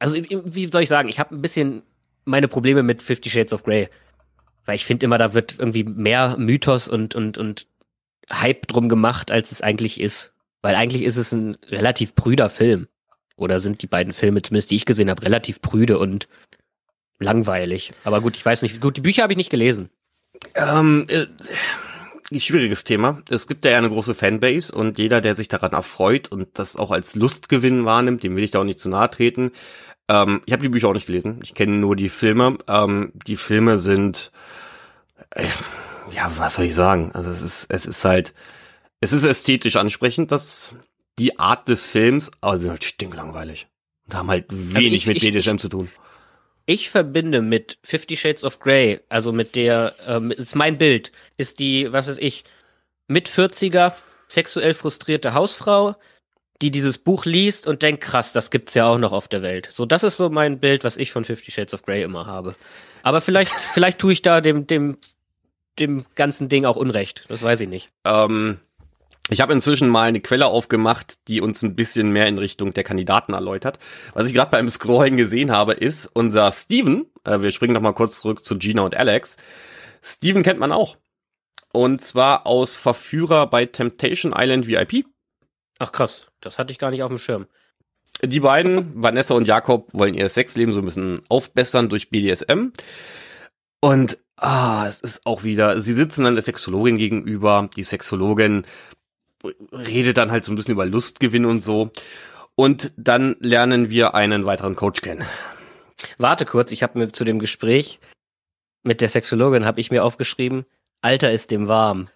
[0.00, 1.82] also wie soll ich sagen, ich habe ein bisschen
[2.24, 3.88] meine Probleme mit Fifty Shades of Grey.
[4.64, 7.68] Weil ich finde immer, da wird irgendwie mehr Mythos und, und, und
[8.28, 10.32] Hype drum gemacht, als es eigentlich ist.
[10.62, 12.88] Weil eigentlich ist es ein relativ prüder Film.
[13.36, 16.26] Oder sind die beiden Filme, zumindest die ich gesehen habe, relativ prüde und
[17.20, 17.92] langweilig.
[18.02, 18.80] Aber gut, ich weiß nicht.
[18.80, 19.90] Gut, die Bücher habe ich nicht gelesen.
[20.56, 21.26] Ähm, äh,
[22.40, 23.22] schwieriges Thema.
[23.28, 26.90] Es gibt ja eine große Fanbase und jeder, der sich daran erfreut und das auch
[26.90, 29.52] als Lustgewinn wahrnimmt, dem will ich da auch nicht zu nahe treten.
[30.08, 31.40] Ähm, ich habe die Bücher auch nicht gelesen.
[31.42, 32.58] Ich kenne nur die Filme.
[32.68, 34.32] Ähm, die Filme sind,
[35.30, 35.46] äh,
[36.14, 37.12] ja, was soll ich sagen?
[37.14, 38.34] Also es ist, es ist halt,
[39.00, 40.74] es ist ästhetisch ansprechend, dass
[41.18, 43.68] die Art des Films, aber sie sind halt stinklangweilig
[44.06, 45.90] und haben halt also wenig also ich, mit BDSM zu tun.
[46.66, 51.58] Ich verbinde mit Fifty Shades of Grey, also mit der, ähm, ist mein Bild, ist
[51.58, 52.44] die, was weiß ich,
[53.08, 53.92] mit 40er
[54.28, 55.96] sexuell frustrierte Hausfrau,
[56.62, 59.68] die dieses Buch liest und denkt, krass, das gibt's ja auch noch auf der Welt.
[59.70, 62.54] So, das ist so mein Bild, was ich von Fifty Shades of Grey immer habe.
[63.02, 64.98] Aber vielleicht, vielleicht tue ich da dem, dem,
[65.78, 67.24] dem ganzen Ding auch Unrecht.
[67.28, 67.90] Das weiß ich nicht.
[68.04, 68.60] Ähm,
[69.28, 72.84] ich habe inzwischen mal eine Quelle aufgemacht, die uns ein bisschen mehr in Richtung der
[72.84, 73.78] Kandidaten erläutert.
[74.14, 77.06] Was ich gerade beim Scrollen gesehen habe, ist unser Steven.
[77.24, 79.36] Äh, wir springen noch mal kurz zurück zu Gina und Alex.
[80.02, 80.96] Steven kennt man auch.
[81.72, 85.06] Und zwar aus Verführer bei Temptation Island VIP.
[85.78, 87.46] Ach krass, das hatte ich gar nicht auf dem Schirm.
[88.22, 92.72] Die beiden, Vanessa und Jakob, wollen ihr Sexleben so ein bisschen aufbessern durch BDSM.
[93.80, 97.70] Und ah, es ist auch wieder, sie sitzen dann der Sexologin gegenüber.
[97.74, 98.64] Die Sexologin
[99.72, 101.90] redet dann halt so ein bisschen über Lustgewinn und so.
[102.54, 105.24] Und dann lernen wir einen weiteren Coach kennen.
[106.18, 108.00] Warte kurz, ich habe mir zu dem Gespräch
[108.82, 110.64] mit der Sexologin habe ich mir aufgeschrieben,
[111.00, 112.08] Alter ist dem warm.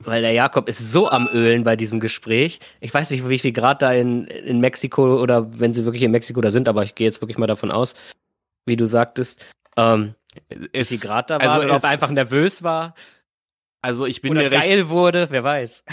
[0.00, 2.58] Weil der Jakob ist so am Ölen bei diesem Gespräch.
[2.80, 6.10] Ich weiß nicht, wie viel Grad da in, in Mexiko oder wenn sie wirklich in
[6.10, 7.94] Mexiko da sind, aber ich gehe jetzt wirklich mal davon aus,
[8.64, 9.44] wie du sagtest,
[9.76, 10.14] ähm,
[10.72, 12.94] es, wie viel Grad da war also oder ob er einfach nervös war.
[13.82, 15.84] Also ich bin Oder mir recht geil wurde, wer weiß.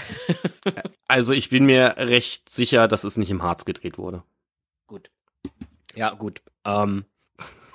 [1.08, 4.24] also ich bin mir recht sicher, dass es nicht im Harz gedreht wurde.
[4.88, 5.12] Gut.
[5.96, 6.42] Ja, gut.
[6.66, 7.06] Ähm,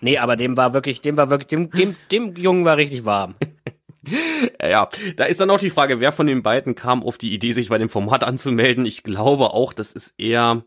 [0.00, 3.36] nee, aber dem war wirklich, dem war wirklich, dem, dem, dem Jungen war richtig warm.
[4.62, 7.52] ja, da ist dann auch die Frage, wer von den beiden kam auf die Idee,
[7.52, 8.86] sich bei dem Format anzumelden.
[8.86, 10.64] Ich glaube auch, das ist eher,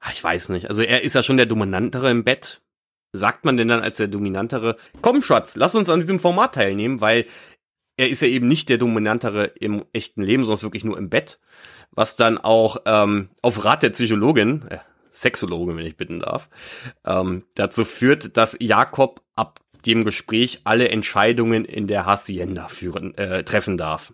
[0.00, 0.68] ah, ich weiß nicht.
[0.68, 2.60] Also er ist ja schon der Dominantere im Bett.
[3.12, 7.00] Sagt man denn dann als der Dominantere, komm Schatz, lass uns an diesem Format teilnehmen,
[7.00, 7.24] weil
[7.98, 11.38] er ist ja eben nicht der Dominantere im echten Leben, sondern wirklich nur im Bett.
[11.90, 14.78] Was dann auch ähm, auf Rat der Psychologin, äh,
[15.10, 16.48] Sexologe, wenn ich bitten darf,
[17.04, 23.42] ähm, dazu führt, dass Jakob ab dem Gespräch alle Entscheidungen in der Hacienda führen, äh,
[23.42, 24.12] treffen darf.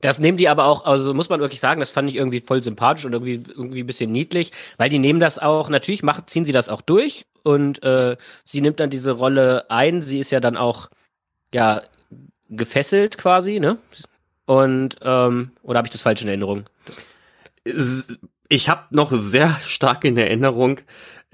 [0.00, 2.62] Das nehmen die aber auch, also muss man wirklich sagen, das fand ich irgendwie voll
[2.62, 6.44] sympathisch und irgendwie, irgendwie ein bisschen niedlich, weil die nehmen das auch, natürlich machen, ziehen
[6.44, 10.02] sie das auch durch und äh, sie nimmt dann diese Rolle ein.
[10.02, 10.88] Sie ist ja dann auch,
[11.52, 11.82] ja,
[12.48, 13.78] gefesselt quasi, ne?
[14.46, 16.64] Und, ähm, oder habe ich das falsch in Erinnerung?
[18.48, 20.80] Ich habe noch sehr stark in Erinnerung,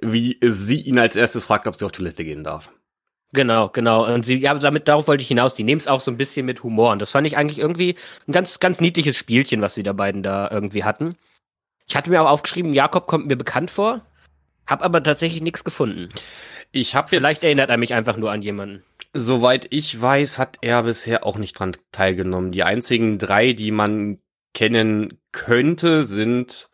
[0.00, 2.72] wie sie ihn als erstes fragt, ob sie auf Toilette gehen darf.
[3.32, 4.12] Genau, genau.
[4.12, 5.56] Und sie, ja, damit, darauf wollte ich hinaus.
[5.56, 6.92] Die nehmen es auch so ein bisschen mit Humor.
[6.92, 7.96] Und das fand ich eigentlich irgendwie
[8.28, 11.16] ein ganz, ganz niedliches Spielchen, was sie da beiden da irgendwie hatten.
[11.88, 14.02] Ich hatte mir auch aufgeschrieben, Jakob kommt mir bekannt vor,
[14.66, 16.08] hab aber tatsächlich nichts gefunden.
[16.72, 18.82] Ich habe Vielleicht erinnert er mich einfach nur an jemanden.
[19.16, 22.50] Soweit ich weiß, hat er bisher auch nicht dran teilgenommen.
[22.50, 24.18] Die einzigen drei, die man
[24.54, 26.68] kennen könnte, sind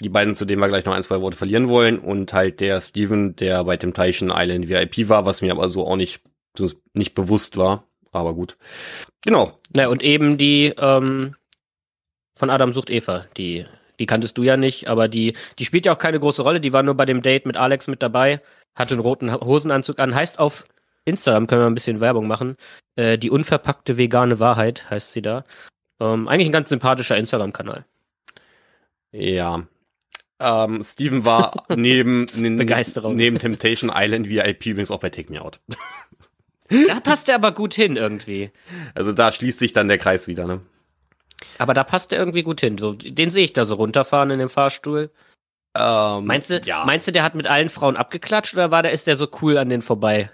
[0.00, 2.80] die beiden, zu denen wir gleich noch ein, zwei Worte verlieren wollen, und halt der
[2.80, 6.20] Steven, der bei Temptation Island VIP war, was mir aber so auch nicht,
[6.92, 7.84] nicht bewusst war.
[8.12, 8.56] Aber gut.
[9.24, 9.52] Genau.
[9.74, 11.36] Na, und eben die ähm,
[12.34, 13.66] von Adam sucht Eva, die,
[13.98, 16.72] die kanntest du ja nicht, aber die, die spielt ja auch keine große Rolle, die
[16.72, 18.40] war nur bei dem Date mit Alex mit dabei,
[18.74, 20.66] hatte einen roten Hosenanzug an, heißt auf
[21.06, 22.56] Instagram, können wir ein bisschen Werbung machen,
[22.96, 25.44] äh, die unverpackte vegane Wahrheit heißt sie da.
[26.00, 27.86] Ähm, eigentlich ein ganz sympathischer Instagram-Kanal.
[29.12, 29.66] Ja,
[30.38, 32.26] ähm, Steven war neben,
[32.56, 33.16] Begeisterung.
[33.16, 35.60] neben Temptation Island VIP übrigens auch bei Take Me Out.
[36.88, 38.50] Da passt er aber gut hin irgendwie.
[38.94, 40.60] Also da schließt sich dann der Kreis wieder, ne?
[41.58, 42.76] Aber da passt er irgendwie gut hin.
[42.76, 45.10] So, den sehe ich da so runterfahren in dem Fahrstuhl.
[45.78, 46.84] Ähm, meinst du, ja.
[46.84, 49.58] meinst du, der hat mit allen Frauen abgeklatscht oder war der, ist der so cool
[49.58, 50.30] an denen vorbei?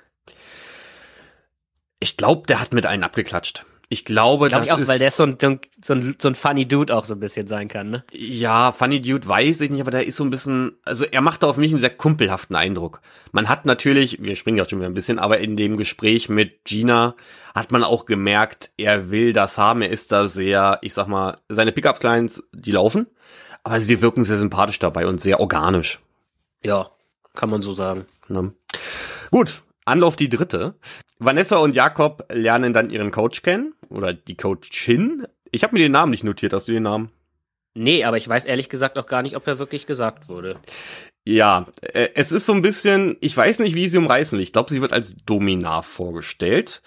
[2.03, 3.64] Ich glaube, der hat mit allen abgeklatscht.
[3.88, 6.34] Ich glaube, Glaub das ich auch, ist weil der so ein, so, ein, so ein
[6.34, 8.05] funny Dude auch so ein bisschen sein kann, ne?
[8.11, 11.44] Ja, Funny Dude weiß ich nicht, aber der ist so ein bisschen, also er macht
[11.44, 13.03] auf mich einen sehr kumpelhaften Eindruck.
[13.30, 16.64] Man hat natürlich, wir springen ja schon wieder ein bisschen, aber in dem Gespräch mit
[16.64, 17.14] Gina
[17.55, 21.38] hat man auch gemerkt, er will das haben, er ist da sehr, ich sag mal,
[21.48, 23.07] seine Pickup-Lines, die laufen,
[23.62, 26.00] aber sie wirken sehr sympathisch dabei und sehr organisch.
[26.64, 26.90] Ja,
[27.34, 28.07] kann man so sagen.
[28.26, 28.53] Ne?
[29.30, 30.74] Gut, Anlauf die dritte.
[31.18, 35.26] Vanessa und Jakob lernen dann ihren Coach kennen oder die Coachin.
[35.51, 36.53] Ich habe mir den Namen nicht notiert.
[36.53, 37.11] Hast du den Namen?
[37.74, 40.59] Nee, aber ich weiß ehrlich gesagt auch gar nicht, ob er wirklich gesagt wurde.
[41.24, 44.43] Ja, äh, es ist so ein bisschen, ich weiß nicht, wie sie umreißen will.
[44.43, 46.83] Ich glaube, sie wird als Dominar vorgestellt,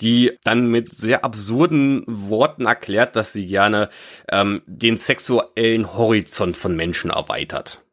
[0.00, 3.88] die dann mit sehr absurden Worten erklärt, dass sie gerne
[4.30, 7.85] ähm, den sexuellen Horizont von Menschen erweitert.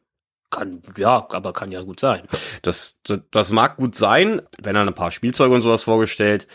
[0.54, 2.24] Kann, ja, aber kann ja gut sein.
[2.62, 6.48] Das, das, das mag gut sein, wenn er ein paar Spielzeuge und sowas vorgestellt.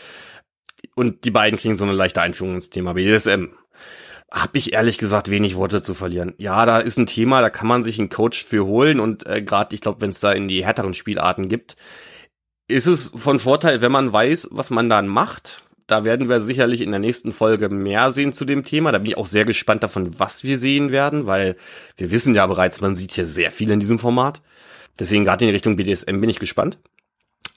[0.95, 3.49] Und die beiden kriegen so eine leichte Einführung ins Thema BDSM.
[4.31, 6.35] Hab ich ehrlich gesagt wenig Worte zu verlieren.
[6.37, 9.41] Ja, da ist ein Thema, da kann man sich einen Coach für holen und äh,
[9.41, 11.75] gerade, ich glaube, wenn es da in die härteren Spielarten gibt,
[12.67, 15.63] ist es von Vorteil, wenn man weiß, was man dann macht.
[15.89, 18.91] Da werden wir sicherlich in der nächsten Folge mehr sehen zu dem Thema.
[18.91, 21.55] Da bin ich auch sehr gespannt davon, was wir sehen werden, weil
[21.97, 24.43] wir wissen ja bereits, man sieht hier sehr viel in diesem Format.
[24.99, 26.77] Deswegen gerade in Richtung BDSM bin ich gespannt.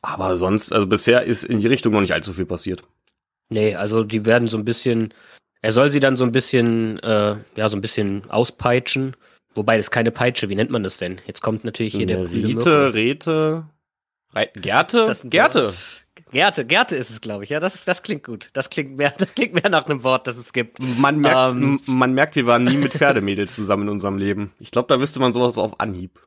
[0.01, 2.83] Aber sonst, also bisher ist in die Richtung noch nicht allzu viel passiert.
[3.51, 5.13] Nee, also die werden so ein bisschen,
[5.61, 9.15] er soll sie dann so ein bisschen, äh, ja, so ein bisschen auspeitschen.
[9.55, 11.21] Wobei das ist keine Peitsche, wie nennt man das denn?
[11.27, 13.65] Jetzt kommt natürlich hier der Rete, Rete,
[14.35, 15.15] Re Gerte?
[15.25, 15.75] Gerte.
[16.33, 17.51] Gerte, Gerte ist es, glaube ich.
[17.51, 18.49] Ja, das, das klingt gut.
[18.55, 20.79] Das klingt mehr, das klingt mehr nach einem Wort, das es gibt.
[20.81, 21.79] Man merkt, Ähm.
[21.87, 24.53] man merkt, wir waren nie mit Pferdemädels zusammen in unserem Leben.
[24.59, 26.19] Ich glaube, da wüsste man sowas auf Anhieb.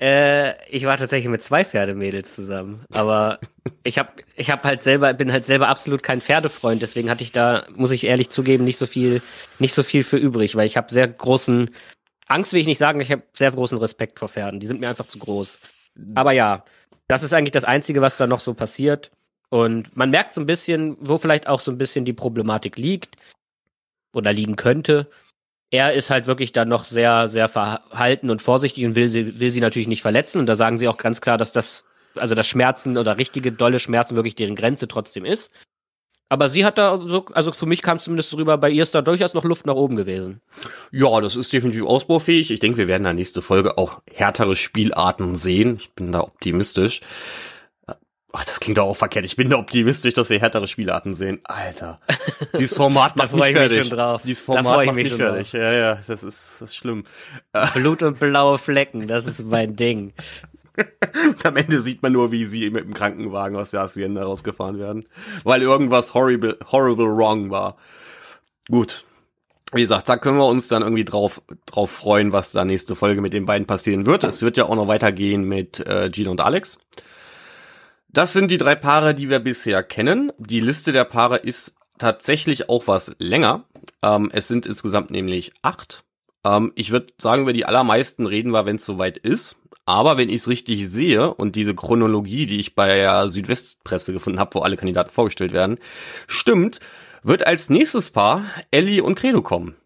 [0.00, 3.40] Äh, ich war tatsächlich mit zwei Pferdemädels zusammen, aber
[3.82, 7.32] ich habe ich hab halt selber bin halt selber absolut kein Pferdefreund, deswegen hatte ich
[7.32, 9.22] da muss ich ehrlich zugeben nicht so viel
[9.58, 11.70] nicht so viel für übrig, weil ich habe sehr großen
[12.28, 14.88] Angst will ich nicht sagen, ich habe sehr großen Respekt vor Pferden, die sind mir
[14.88, 15.58] einfach zu groß.
[16.14, 16.64] Aber ja,
[17.08, 19.10] das ist eigentlich das einzige, was da noch so passiert
[19.50, 23.16] und man merkt so ein bisschen, wo vielleicht auch so ein bisschen die Problematik liegt
[24.12, 25.08] oder liegen könnte
[25.70, 29.50] er ist halt wirklich dann noch sehr, sehr verhalten und vorsichtig und will sie, will
[29.50, 30.38] sie natürlich nicht verletzen.
[30.38, 31.84] Und da sagen sie auch ganz klar, dass das,
[32.14, 35.50] also das Schmerzen oder richtige dolle Schmerzen wirklich deren Grenze trotzdem ist.
[36.30, 39.00] Aber sie hat da so, also für mich kam zumindest rüber, bei ihr ist da
[39.00, 40.40] durchaus noch Luft nach oben gewesen.
[40.90, 42.50] Ja, das ist definitiv ausbaufähig.
[42.50, 45.76] Ich denke, wir werden in der nächsten Folge auch härtere Spielarten sehen.
[45.80, 47.00] Ich bin da optimistisch.
[48.40, 49.24] Ach, das klingt doch auch verkehrt.
[49.24, 51.40] Ich bin da optimistisch, dass wir härtere Spielarten sehen.
[51.42, 51.98] Alter,
[52.56, 53.86] dieses Format Da macht mich ich mich fertig.
[53.88, 54.22] schon drauf.
[54.24, 55.52] Dieses Format macht mich mich schon fertig.
[55.54, 57.02] Ja, ja, das ist, das ist schlimm.
[57.74, 60.12] Blut und blaue Flecken, das ist mein Ding.
[60.76, 64.78] Und am Ende sieht man nur, wie sie mit dem Krankenwagen aus der Hacienda rausgefahren
[64.78, 65.08] werden.
[65.42, 67.76] Weil irgendwas horrible, horrible wrong war.
[68.70, 69.04] Gut.
[69.72, 73.20] wie gesagt, da können wir uns dann irgendwie drauf, drauf freuen, was da nächste Folge
[73.20, 74.22] mit den beiden passieren wird.
[74.22, 76.78] Es wird ja auch noch weitergehen mit äh, Gino und Alex.
[78.10, 80.32] Das sind die drei Paare, die wir bisher kennen.
[80.38, 83.64] Die Liste der Paare ist tatsächlich auch was länger.
[84.02, 86.04] Ähm, es sind insgesamt nämlich acht.
[86.44, 89.56] Ähm, ich würde sagen, über die allermeisten reden wir, wenn es soweit ist.
[89.84, 94.38] Aber wenn ich es richtig sehe und diese Chronologie, die ich bei der Südwestpresse gefunden
[94.38, 95.78] habe, wo alle Kandidaten vorgestellt werden,
[96.26, 96.80] stimmt,
[97.22, 99.76] wird als nächstes Paar Ellie und Credo kommen.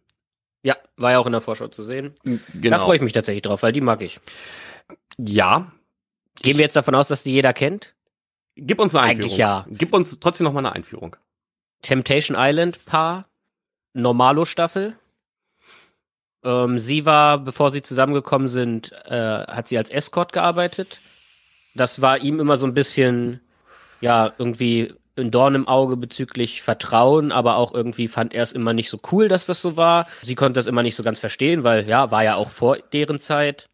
[0.65, 2.15] Ja, war ja auch in der Vorschau zu sehen.
[2.25, 2.77] Genau.
[2.77, 4.21] Da freue ich mich tatsächlich drauf, weil die mag ich.
[5.19, 5.73] Ja.
[6.41, 7.95] Gehen wir jetzt davon aus, dass die jeder kennt?
[8.57, 9.39] Gib uns eine Eigentlich Einführung.
[9.39, 9.67] ja.
[9.69, 11.17] Gib uns trotzdem noch mal eine Einführung.
[11.83, 13.27] Temptation Island Paar,
[13.95, 14.97] Normalo Staffel.
[16.45, 21.01] Ähm, sie war, bevor sie zusammengekommen sind, äh, hat sie als Escort gearbeitet.
[21.75, 23.41] Das war ihm immer so ein bisschen,
[24.01, 28.73] ja, irgendwie ein Dorn im Auge bezüglich Vertrauen, aber auch irgendwie fand er es immer
[28.73, 30.07] nicht so cool, dass das so war.
[30.23, 33.19] Sie konnte das immer nicht so ganz verstehen, weil ja, war ja auch vor deren
[33.19, 33.67] Zeit.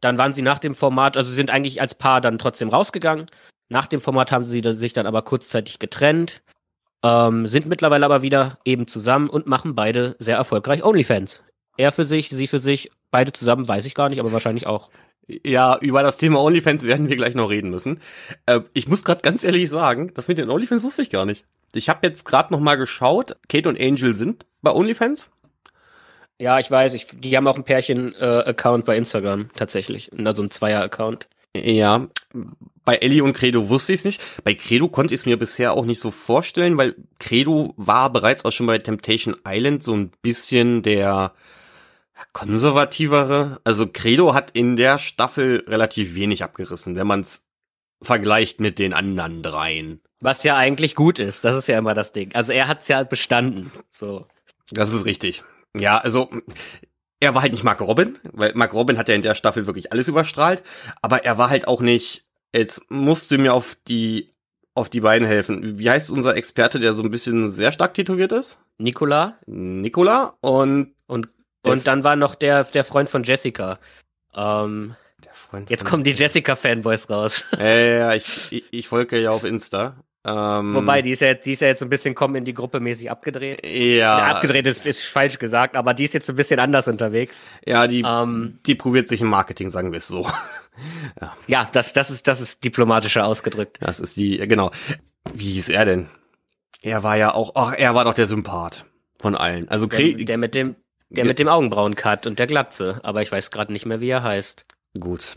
[0.00, 3.26] Dann waren sie nach dem Format, also sie sind eigentlich als Paar dann trotzdem rausgegangen.
[3.70, 6.42] Nach dem Format haben sie sich dann aber kurzzeitig getrennt,
[7.02, 11.42] ähm, sind mittlerweile aber wieder eben zusammen und machen beide sehr erfolgreich OnlyFans.
[11.76, 14.90] Er für sich, sie für sich, beide zusammen, weiß ich gar nicht, aber wahrscheinlich auch.
[15.28, 18.00] Ja, über das Thema OnlyFans werden wir gleich noch reden müssen.
[18.46, 21.44] Äh, ich muss gerade ganz ehrlich sagen, das mit den OnlyFans wusste ich gar nicht.
[21.72, 23.36] Ich habe jetzt gerade noch mal geschaut.
[23.48, 25.30] Kate und Angel sind bei OnlyFans.
[26.40, 31.28] Ja, ich weiß, ich, die haben auch ein Pärchen-Account bei Instagram tatsächlich, also ein Zweier-Account.
[31.56, 32.06] Ja,
[32.84, 34.22] bei Ellie und Credo wusste ich es nicht.
[34.44, 38.44] Bei Credo konnte ich es mir bisher auch nicht so vorstellen, weil Credo war bereits
[38.44, 41.34] auch schon bei Temptation Island so ein bisschen der
[42.32, 43.60] konservativere.
[43.64, 47.46] Also Credo hat in der Staffel relativ wenig abgerissen, wenn man es
[48.02, 50.00] vergleicht mit den anderen dreien.
[50.20, 52.34] Was ja eigentlich gut ist, das ist ja immer das Ding.
[52.34, 53.72] Also er hat's ja bestanden.
[53.90, 54.26] So.
[54.70, 55.42] Das ist richtig.
[55.76, 56.30] Ja, also
[57.20, 59.92] er war halt nicht Mark Robin, weil Mark Robin hat ja in der Staffel wirklich
[59.92, 60.62] alles überstrahlt,
[61.02, 64.32] aber er war halt auch nicht, jetzt musst du mir auf die
[64.74, 65.78] auf die beiden helfen.
[65.78, 68.60] Wie heißt unser Experte, der so ein bisschen sehr stark tätowiert ist?
[68.78, 71.28] Nikola Nikola und und
[71.66, 73.78] und dann war noch der der Freund von Jessica.
[74.34, 77.44] Ähm, der Freund jetzt kommen die Jessica Fanboys raus.
[77.58, 80.02] Ja, ja, ja, ich, ich, ich folge ja auf Insta.
[80.22, 82.52] Ähm, Wobei die ist ja jetzt, die ist ja jetzt ein bisschen kommen in die
[82.52, 83.64] Gruppe mäßig abgedreht.
[83.64, 87.42] ja, Ja, abgedreht ist, ist falsch gesagt, aber die ist jetzt ein bisschen anders unterwegs.
[87.66, 90.26] ja, die, Ähm, die probiert sich im Marketing, sagen wir es so.
[91.46, 93.78] ja, das das ist das ist diplomatischer ausgedrückt.
[93.80, 94.70] Das ist die, genau.
[95.32, 96.08] Wie hieß er denn?
[96.82, 98.84] Er war ja auch, ach, er war doch der Sympath
[99.18, 99.68] von allen.
[99.68, 100.76] Also Der, der mit dem
[101.08, 104.22] der mit dem Augenbrauencut und der Glatze, aber ich weiß gerade nicht mehr, wie er
[104.22, 104.64] heißt.
[104.98, 105.34] gut.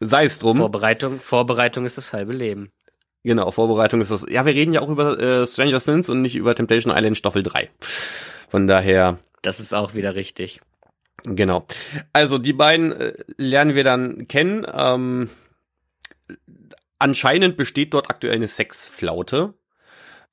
[0.00, 0.56] Sei es drum.
[0.56, 2.70] Vorbereitung, Vorbereitung ist das halbe Leben.
[3.24, 4.26] Genau, Vorbereitung ist das.
[4.28, 7.42] Ja, wir reden ja auch über äh, Stranger Things und nicht über Temptation Island Staffel
[7.42, 7.70] 3.
[8.50, 10.60] Von daher, Das ist auch wieder richtig.
[11.24, 11.66] genau.
[12.12, 14.66] Also die beiden äh, lernen wir dann kennen.
[14.72, 15.30] Ähm,
[16.98, 19.54] anscheinend besteht dort aktuell eine Sexflaute.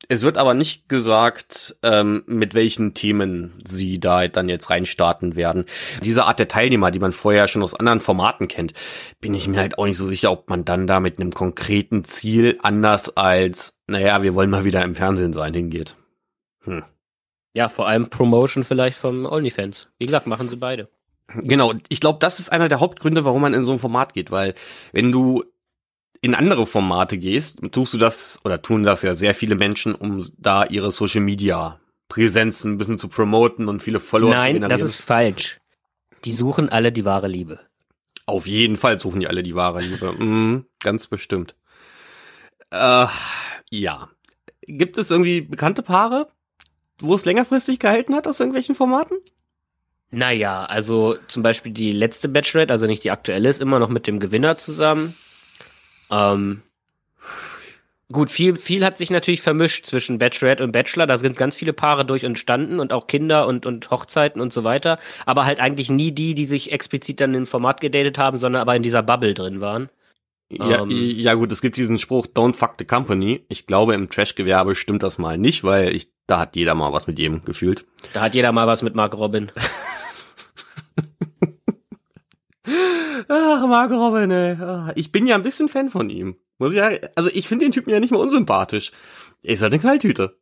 [0.08, 5.66] Es wird aber nicht gesagt, ähm, mit welchen Themen sie da dann jetzt reinstarten werden.
[6.04, 8.74] Diese Art der Teilnehmer, die man vorher schon aus anderen Formaten kennt,
[9.20, 12.04] bin ich mir halt auch nicht so sicher, ob man dann da mit einem konkreten
[12.04, 15.96] Ziel anders als, naja, wir wollen mal wieder im Fernsehen sein, hingeht.
[16.64, 16.84] Hm.
[17.54, 19.90] Ja, vor allem Promotion vielleicht vom OnlyFans.
[20.00, 20.90] Wie gesagt, machen sie beide.
[21.36, 24.32] Genau, ich glaube, das ist einer der Hauptgründe, warum man in so ein Format geht,
[24.32, 24.54] weil
[24.92, 25.44] wenn du
[26.22, 30.24] in andere Formate gehst, tust du das oder tun das ja sehr viele Menschen, um
[30.38, 34.70] da ihre Social Media Präsenz ein bisschen zu promoten und viele Follower zu Nein, generieren.
[34.70, 35.60] das ist falsch.
[36.26, 37.60] Die suchen alle die wahre Liebe.
[38.28, 40.14] Auf jeden Fall suchen die alle die wahre Liebe.
[40.14, 41.56] Mhm, ganz bestimmt.
[42.70, 43.08] Äh,
[43.72, 44.10] ja.
[44.62, 46.28] Gibt es irgendwie bekannte Paare,
[47.00, 49.18] wo es längerfristig gehalten hat aus irgendwelchen Formaten?
[50.12, 54.06] Naja, also zum Beispiel die letzte Bachelorette, also nicht die aktuelle, ist immer noch mit
[54.06, 55.16] dem Gewinner zusammen.
[56.12, 56.62] Ähm,
[58.12, 61.08] gut, viel, viel hat sich natürlich vermischt zwischen Bachelorette und Bachelor.
[61.08, 64.64] Da sind ganz viele Paare durch entstanden und auch Kinder und, und Hochzeiten und so
[64.64, 65.00] weiter.
[65.26, 68.76] Aber halt eigentlich nie die, die sich explizit dann im Format gedatet haben, sondern aber
[68.76, 69.90] in dieser Bubble drin waren.
[70.52, 70.90] Ja, Ähm.
[70.90, 73.46] ja gut, es gibt diesen Spruch, don't fuck the company.
[73.48, 77.08] Ich glaube, im Trash-Gewerbe stimmt das mal nicht, weil ich, da hat jeder mal was
[77.08, 77.86] mit jedem gefühlt.
[78.14, 79.52] Da hat jeder mal was mit Mark Robin.
[83.34, 84.58] Ach, Mark Robin, ey.
[84.62, 86.36] Ah, Ich bin ja ein bisschen Fan von ihm.
[86.58, 88.92] Muss ich ja, also ich finde den Typen ja nicht mal unsympathisch.
[89.42, 90.38] Er ist halt eine Kaltüte.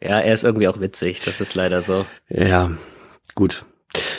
[0.00, 1.20] Ja, er ist irgendwie auch witzig.
[1.24, 2.06] Das ist leider so.
[2.28, 2.70] Ja,
[3.34, 3.64] gut.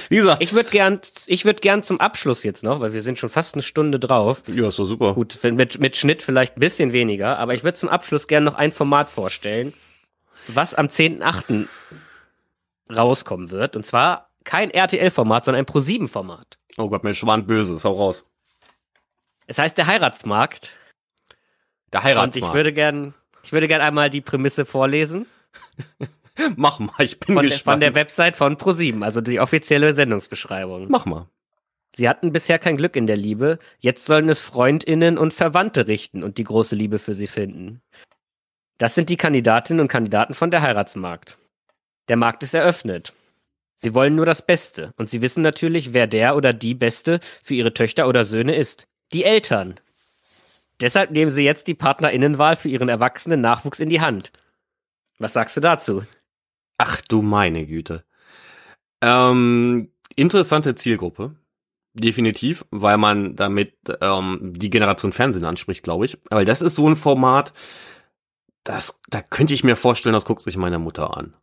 [0.09, 0.43] Wie gesagt.
[0.43, 3.55] Ich würde gern, ich würde gern zum Abschluss jetzt noch, weil wir sind schon fast
[3.55, 4.43] eine Stunde drauf.
[4.47, 5.13] Ja, ist doch super.
[5.13, 8.55] Gut, mit, mit Schnitt vielleicht ein bisschen weniger, aber ich würde zum Abschluss gern noch
[8.55, 9.73] ein Format vorstellen,
[10.47, 11.67] was am 10.8.
[12.93, 13.77] rauskommen wird.
[13.77, 16.58] Und zwar kein RTL-Format, sondern ein Pro-7-Format.
[16.79, 18.29] Oh Gott, mir schwant böses, hau raus.
[19.47, 20.71] Es heißt der Heiratsmarkt.
[21.91, 22.37] Der Und Heiratsmarkt.
[22.37, 23.13] ich würde gern,
[23.43, 25.25] ich würde gern einmal die Prämisse vorlesen
[26.55, 27.73] Mach mal, ich bin von der, gespannt.
[27.75, 30.87] von der Website von Pro7, also die offizielle Sendungsbeschreibung.
[30.89, 31.27] Mach mal.
[31.93, 36.23] Sie hatten bisher kein Glück in der Liebe, jetzt sollen es Freundinnen und Verwandte richten
[36.23, 37.81] und die große Liebe für sie finden.
[38.77, 41.37] Das sind die Kandidatinnen und Kandidaten von der Heiratsmarkt.
[42.07, 43.13] Der Markt ist eröffnet.
[43.81, 47.53] Sie wollen nur das Beste und sie wissen natürlich, wer der oder die Beste für
[47.53, 48.87] ihre Töchter oder Söhne ist.
[49.13, 49.79] Die Eltern.
[50.81, 54.33] Deshalb nehmen sie jetzt die Partnerinnenwahl für ihren erwachsenen Nachwuchs in die Hand.
[55.17, 56.03] Was sagst du dazu?
[56.77, 58.03] Ach du meine Güte.
[59.01, 61.35] Ähm, interessante Zielgruppe.
[61.93, 66.17] Definitiv, weil man damit ähm, die Generation Fernsehen anspricht, glaube ich.
[66.29, 67.53] Weil das ist so ein Format,
[68.65, 71.37] das, da könnte ich mir vorstellen, das guckt sich meine Mutter an.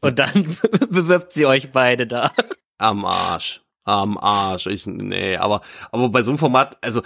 [0.00, 0.56] Und dann
[0.90, 2.32] bewirbt sie euch beide da.
[2.78, 3.62] Am Arsch.
[3.84, 4.66] Am Arsch.
[4.66, 5.60] Ich, nee, aber,
[5.90, 7.02] aber bei so einem Format, also,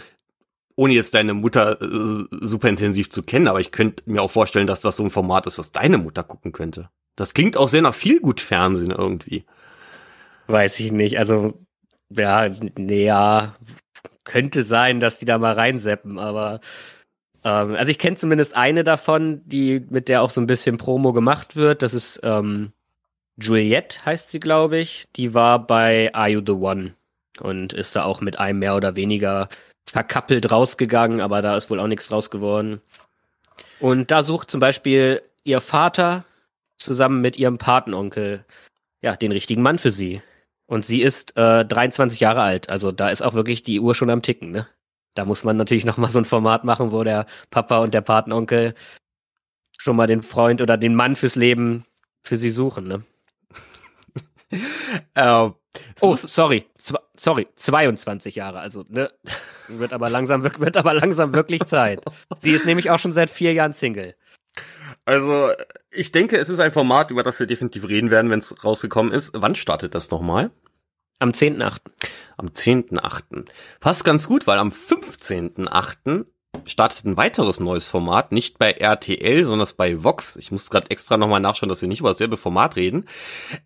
[0.74, 4.66] ohne jetzt deine Mutter äh, super intensiv zu kennen, aber ich könnte mir auch vorstellen,
[4.66, 6.90] dass das so ein Format ist, was deine Mutter gucken könnte.
[7.16, 9.44] Das klingt auch sehr nach viel gut Fernsehen irgendwie.
[10.46, 11.18] Weiß ich nicht.
[11.18, 11.54] Also,
[12.10, 13.54] ja, nee, ja,
[14.24, 16.60] könnte sein, dass die da mal reinseppen, aber
[17.44, 21.12] ähm, also ich kenne zumindest eine davon, die mit der auch so ein bisschen Promo
[21.12, 21.82] gemacht wird.
[21.82, 22.72] Das ist ähm,
[23.40, 25.06] Juliette, heißt sie, glaube ich.
[25.16, 26.94] Die war bei Are You the One
[27.40, 29.48] und ist da auch mit einem mehr oder weniger
[29.86, 32.80] verkappelt rausgegangen, aber da ist wohl auch nichts draus geworden.
[33.80, 36.24] Und da sucht zum Beispiel ihr Vater
[36.78, 38.44] zusammen mit ihrem Patenonkel
[39.00, 40.22] ja den richtigen Mann für sie.
[40.66, 42.70] Und sie ist äh, 23 Jahre alt.
[42.70, 44.68] Also da ist auch wirklich die Uhr schon am Ticken, ne?
[45.14, 48.00] Da muss man natürlich noch mal so ein Format machen, wo der Papa und der
[48.02, 48.74] Patenonkel
[49.78, 51.84] schon mal den Freund oder den Mann fürs Leben
[52.22, 53.04] für sie suchen, ne?
[55.14, 55.48] Äh,
[56.00, 59.10] Oh, sorry, Zwa sorry, 22 Jahre, also ne,
[59.68, 62.02] wird aber langsam wird aber langsam wirklich Zeit.
[62.40, 64.14] Sie ist nämlich auch schon seit vier Jahren Single.
[65.04, 65.50] Also,
[65.90, 69.12] ich denke, es ist ein Format, über das wir definitiv reden werden, wenn es rausgekommen
[69.12, 69.32] ist.
[69.34, 70.50] Wann startet das nochmal?
[71.22, 71.78] Am 10.8.
[72.36, 73.44] Am 10.8.
[73.78, 76.26] Passt ganz gut, weil am 15.8.
[76.64, 80.34] startet ein weiteres neues Format, nicht bei RTL, sondern bei Vox.
[80.34, 83.06] Ich muss gerade extra nochmal nachschauen, dass wir nicht über dasselbe Format reden.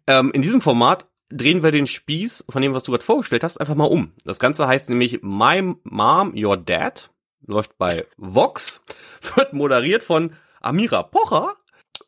[0.06, 3.56] Ähm, in diesem Format drehen wir den Spieß von dem, was du gerade vorgestellt hast,
[3.56, 4.12] einfach mal um.
[4.26, 7.08] Das Ganze heißt nämlich My Mom, Your Dad,
[7.46, 8.82] läuft bei Vox,
[9.34, 11.56] wird moderiert von Amira Pocher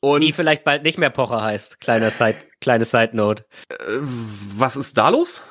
[0.01, 1.81] und Die vielleicht bald nicht mehr Pocher heißt.
[1.81, 3.45] Kleiner Side, kleine Side Note.
[3.71, 5.43] äh, was ist da los?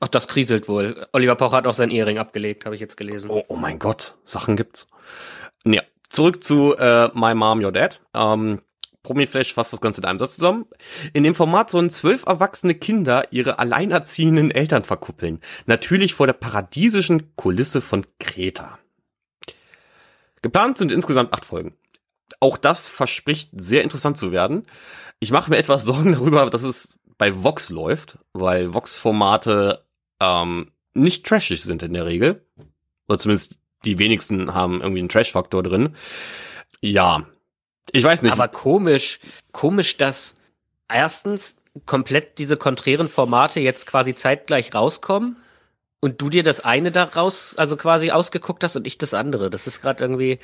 [0.00, 1.06] Ach, das kriselt wohl.
[1.12, 3.30] Oliver Pocher hat auch sein Ehering abgelegt, habe ich jetzt gelesen.
[3.30, 4.88] Oh, oh mein Gott, Sachen gibt's.
[5.66, 8.00] Ja, zurück zu äh, My Mom, Your Dad.
[8.14, 8.62] Ähm,
[9.02, 10.66] Promiflash fasst das Ganze in einem Satz zusammen.
[11.12, 15.40] In dem Format sollen zwölf erwachsene Kinder ihre alleinerziehenden Eltern verkuppeln.
[15.66, 18.78] Natürlich vor der paradiesischen Kulisse von Kreta.
[20.42, 21.74] Geplant sind insgesamt acht Folgen.
[22.40, 24.66] Auch das verspricht sehr interessant zu werden.
[25.20, 29.84] Ich mache mir etwas Sorgen darüber, dass es bei Vox läuft, weil Vox-Formate
[30.20, 32.46] ähm, nicht trashig sind in der Regel.
[33.08, 35.94] Oder zumindest die wenigsten haben irgendwie einen Trash-Faktor drin.
[36.80, 37.26] Ja.
[37.92, 38.32] Ich weiß nicht.
[38.32, 39.20] Aber komisch,
[39.52, 40.34] komisch, dass
[40.88, 45.36] erstens komplett diese konträren Formate jetzt quasi zeitgleich rauskommen
[46.00, 49.50] und du dir das eine daraus, also quasi ausgeguckt hast und ich das andere.
[49.50, 50.38] Das ist gerade irgendwie,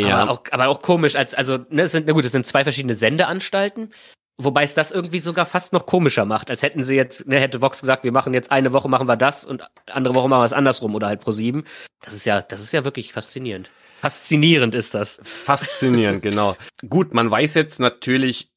[0.00, 0.18] ja.
[0.18, 2.62] aber, auch, aber auch komisch, als, also, ne, es sind, na gut, es sind zwei
[2.62, 3.90] verschiedene Sendeanstalten.
[4.36, 7.60] Wobei es das irgendwie sogar fast noch komischer macht, als hätten sie jetzt, ne, hätte
[7.60, 10.46] Vox gesagt, wir machen jetzt eine Woche machen wir das und andere Woche machen wir
[10.46, 11.64] es andersrum oder halt pro sieben.
[12.00, 13.70] Das ist ja, das ist ja wirklich faszinierend.
[13.96, 15.20] Faszinierend ist das.
[15.22, 16.56] Faszinierend, genau.
[16.88, 18.50] Gut, man weiß jetzt natürlich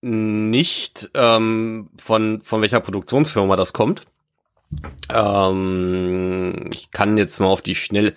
[0.00, 4.02] nicht, ähm, von, von welcher Produktionsfirma das kommt.
[5.12, 8.14] Ähm, ich kann jetzt mal auf die schnell.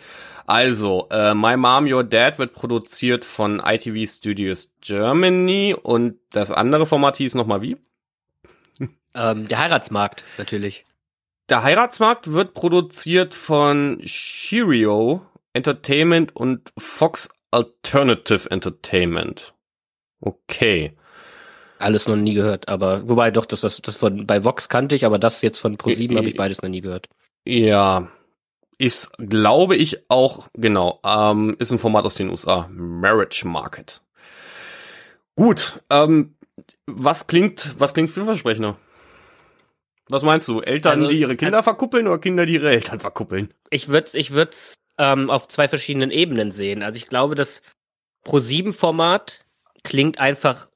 [0.49, 6.87] Also, äh, My Mom, Your Dad wird produziert von ITV Studios Germany und das andere
[6.87, 7.77] Format hieß nochmal wie?
[9.13, 10.85] Ähm, der Heiratsmarkt, natürlich.
[11.49, 15.21] Der Heiratsmarkt wird produziert von Shirio
[15.53, 19.53] Entertainment und Fox Alternative Entertainment.
[20.19, 20.95] Okay.
[21.77, 25.05] Alles noch nie gehört, aber wobei doch das was das von bei Vox kannte ich,
[25.05, 27.07] aber das jetzt von Pro7 Äh, habe ich beides noch nie gehört.
[27.45, 28.07] Ja.
[28.79, 32.67] Ist, glaube ich, auch, genau, ähm, ist ein Format aus den USA.
[32.71, 34.01] Marriage Market.
[35.35, 36.35] Gut, ähm,
[36.85, 38.77] was klingt, was klingt vielversprechender?
[40.09, 40.61] Was meinst du?
[40.61, 43.53] Eltern, Also, die ihre Kinder verkuppeln oder Kinder, die ihre Eltern verkuppeln?
[43.69, 46.81] Ich würde ich würd's ähm, auf zwei verschiedenen Ebenen sehen.
[46.81, 47.61] Also ich glaube, das
[48.25, 49.45] Pro7 Format
[49.83, 50.69] klingt einfach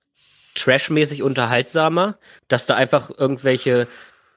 [0.56, 3.88] trashmäßig unterhaltsamer, dass da einfach irgendwelche,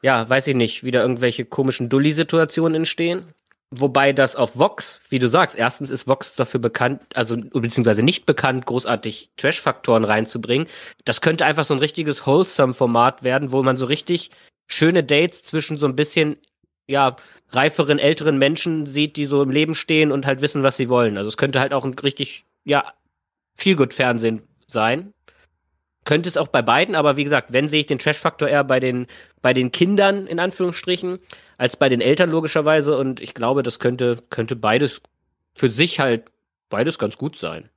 [0.03, 3.27] ja, weiß ich nicht, wieder irgendwelche komischen Dulli-Situationen entstehen.
[3.71, 8.25] Wobei das auf Vox, wie du sagst, erstens ist Vox dafür bekannt, also beziehungsweise nicht
[8.25, 10.69] bekannt, großartig Trash-Faktoren reinzubringen.
[11.05, 14.31] Das könnte einfach so ein richtiges Wholesome-Format werden, wo man so richtig
[14.69, 16.37] schöne Dates zwischen so ein bisschen,
[16.87, 17.17] ja,
[17.51, 21.19] reiferen, älteren Menschen sieht, die so im Leben stehen und halt wissen, was sie wollen.
[21.19, 22.93] Also es könnte halt auch ein richtig, ja,
[23.57, 25.13] viel gut Fernsehen sein.
[26.07, 28.79] Könnte es auch bei beiden, aber wie gesagt, wenn sehe ich den Trash-Faktor eher bei
[28.79, 29.09] den,
[29.43, 31.19] bei den Kindern, in Anführungsstrichen,
[31.59, 32.97] als bei den Eltern logischerweise.
[32.97, 35.03] Und ich glaube, das könnte, könnte beides
[35.57, 36.31] für sich halt
[36.69, 37.71] beides ganz gut sein.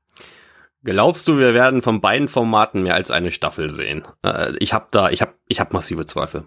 [0.83, 4.07] Glaubst du, wir werden von beiden Formaten mehr als eine Staffel sehen?
[4.23, 6.43] Äh, ich habe da, ich habe, ich habe massive Zweifel.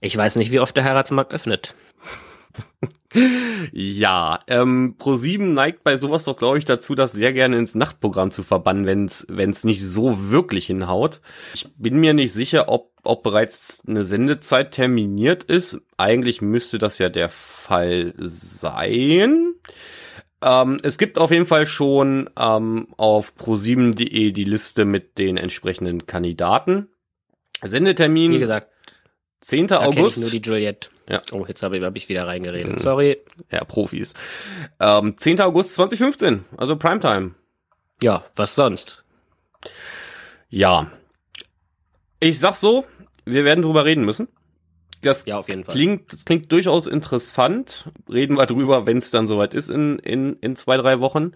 [0.00, 1.74] Ich weiß nicht, wie oft der Heiratsmarkt öffnet.
[3.72, 8.30] ja, ähm, Pro7 neigt bei sowas doch, glaube ich, dazu, das sehr gerne ins Nachtprogramm
[8.30, 11.20] zu verbannen, wenn es nicht so wirklich hinhaut.
[11.54, 15.80] Ich bin mir nicht sicher, ob, ob bereits eine Sendezeit terminiert ist.
[15.96, 19.54] Eigentlich müsste das ja der Fall sein.
[20.42, 26.06] Ähm, es gibt auf jeden Fall schon ähm, auf pro7.de die Liste mit den entsprechenden
[26.06, 26.88] Kandidaten.
[27.62, 28.32] Sendetermin.
[28.32, 28.70] Wie gesagt,
[29.40, 29.66] 10.
[29.66, 30.16] da August.
[30.16, 30.90] Ich nur die Juliette.
[31.10, 31.22] Ja.
[31.32, 32.74] Oh, jetzt habe ich, hab ich wieder reingeredet.
[32.74, 32.78] Mhm.
[32.78, 33.18] Sorry.
[33.50, 34.14] Ja, Profis.
[34.78, 35.40] Ähm, 10.
[35.40, 37.34] August 2015, also Primetime.
[38.02, 39.02] Ja, was sonst?
[40.48, 40.90] Ja.
[42.20, 42.86] Ich sag so,
[43.24, 44.28] wir werden drüber reden müssen.
[45.02, 45.74] Das Ja, auf jeden Fall.
[45.74, 47.86] klingt, das klingt durchaus interessant.
[48.08, 51.32] Reden wir drüber, wenn es dann soweit ist in, in, in zwei, drei Wochen.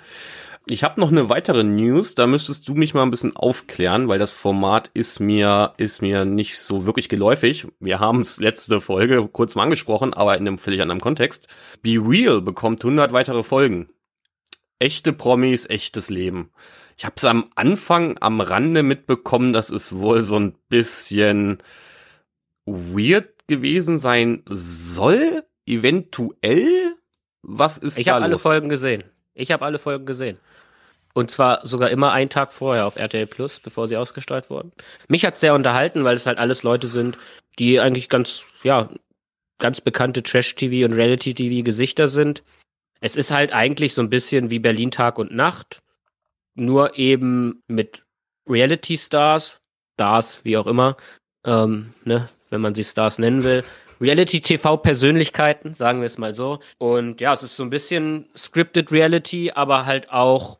[0.66, 4.18] Ich habe noch eine weitere News, da müsstest du mich mal ein bisschen aufklären, weil
[4.18, 7.66] das Format ist mir ist mir nicht so wirklich geläufig.
[7.80, 11.48] Wir haben es letzte Folge kurz mal angesprochen, aber in einem völlig anderen Kontext.
[11.82, 13.90] Be Real bekommt 100 weitere Folgen.
[14.78, 16.50] Echte Promis, echtes Leben.
[16.96, 21.58] Ich habe es am Anfang am Rande mitbekommen, dass es wohl so ein bisschen
[22.64, 26.94] weird gewesen sein soll, eventuell.
[27.42, 28.42] Was ist Ich da habe alle los?
[28.42, 29.04] Folgen gesehen.
[29.34, 30.38] Ich habe alle Folgen gesehen.
[31.14, 34.72] Und zwar sogar immer einen Tag vorher auf RTL Plus, bevor sie ausgestrahlt wurden.
[35.08, 37.16] Mich hat's sehr unterhalten, weil es halt alles Leute sind,
[37.58, 38.90] die eigentlich ganz, ja,
[39.58, 42.42] ganz bekannte Trash-TV und Reality-TV-Gesichter sind.
[43.00, 45.82] Es ist halt eigentlich so ein bisschen wie Berlin Tag und Nacht,
[46.54, 48.04] nur eben mit
[48.48, 49.62] Reality-Stars,
[49.94, 50.96] Stars, wie auch immer,
[51.44, 53.62] ähm, ne, wenn man sie Stars nennen will.
[54.00, 56.60] Reality-TV-Persönlichkeiten, sagen wir es mal so.
[56.78, 60.58] Und ja, es ist so ein bisschen scripted Reality, aber halt auch,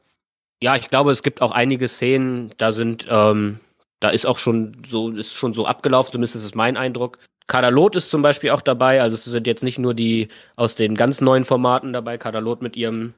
[0.64, 3.60] ja, ich glaube, es gibt auch einige Szenen, da sind, ähm,
[4.00, 7.18] da ist auch schon so, ist schon so abgelaufen, zumindest ist es mein Eindruck.
[7.48, 10.94] Kadalot ist zum Beispiel auch dabei, also es sind jetzt nicht nur die aus den
[10.94, 13.12] ganz neuen Formaten dabei, Kadalot mit ihrem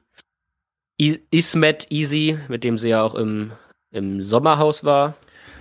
[0.99, 3.53] I Ismet Easy, mit dem sie ja auch im,
[3.91, 5.15] im Sommerhaus war.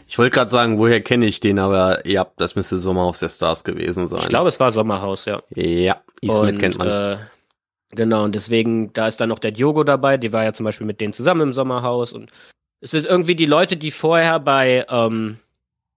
[0.08, 3.62] Ich wollte gerade sagen, woher kenne ich den, aber ja, das müsste Sommerhaus der Stars
[3.62, 4.22] gewesen sein.
[4.22, 5.40] Ich glaube, es war Sommerhaus, ja.
[5.54, 6.88] Ja, Ismet Und, kennt man.
[6.88, 7.18] Äh,
[7.96, 10.86] genau, und deswegen, da ist dann noch der Diogo dabei, die war ja zum Beispiel
[10.86, 12.30] mit denen zusammen im Sommerhaus und
[12.80, 15.38] es sind irgendwie die Leute, die vorher bei, ähm,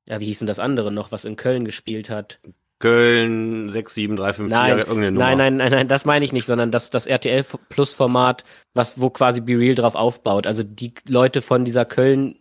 [0.07, 2.39] ja, wie hieß denn das andere noch, was in Köln gespielt hat?
[2.79, 5.25] Köln 67354, Nein, irgendeine Nummer.
[5.25, 9.01] Nein, nein, nein, nein, das meine ich nicht, sondern das, das RTL Plus Format, was,
[9.01, 10.47] wo quasi Be Real drauf aufbaut.
[10.47, 12.39] Also die Leute von dieser Köln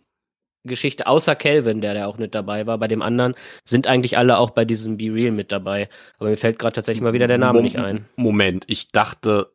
[0.63, 3.33] Geschichte, außer Kelvin, der da auch mit dabei war, bei dem anderen,
[3.63, 5.89] sind eigentlich alle auch bei diesem Be Real mit dabei.
[6.17, 8.05] Aber mir fällt gerade tatsächlich mal wieder der Name Mom- nicht ein.
[8.15, 9.51] Moment, ich dachte,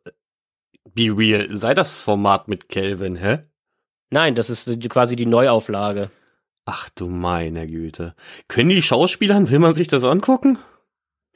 [0.93, 3.39] Be Real, sei das Format mit Kelvin, hä?
[4.09, 6.09] Nein, das ist quasi die Neuauflage.
[6.65, 8.15] Ach du meine Güte.
[8.47, 10.57] Können die Schauspielern, will man sich das angucken?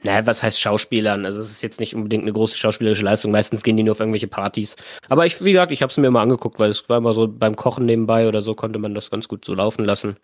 [0.02, 1.26] Naja, was heißt Schauspielern?
[1.26, 3.32] Also es ist jetzt nicht unbedingt eine große schauspielerische Leistung.
[3.32, 4.76] Meistens gehen die nur auf irgendwelche Partys.
[5.08, 7.28] Aber ich, wie gesagt, ich habe es mir mal angeguckt, weil es war immer so
[7.28, 10.16] beim Kochen nebenbei oder so konnte man das ganz gut so laufen lassen.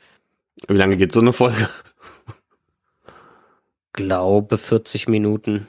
[0.66, 1.68] Wie lange geht so eine Folge?
[3.92, 5.68] Glaube 40 Minuten.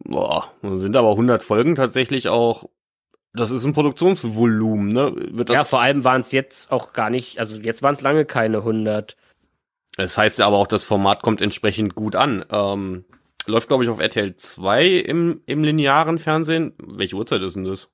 [0.00, 2.68] Boah, sind aber 100 Folgen tatsächlich auch,
[3.34, 5.12] das ist ein Produktionsvolumen, ne?
[5.30, 8.00] Wird das, ja, vor allem waren es jetzt auch gar nicht, also jetzt waren es
[8.00, 9.16] lange keine 100.
[9.96, 12.44] Das heißt ja aber auch, das Format kommt entsprechend gut an.
[12.52, 13.04] Ähm,
[13.48, 16.74] läuft, glaube ich, auf RTL 2 im, im linearen Fernsehen.
[16.78, 17.88] Welche Uhrzeit ist denn das?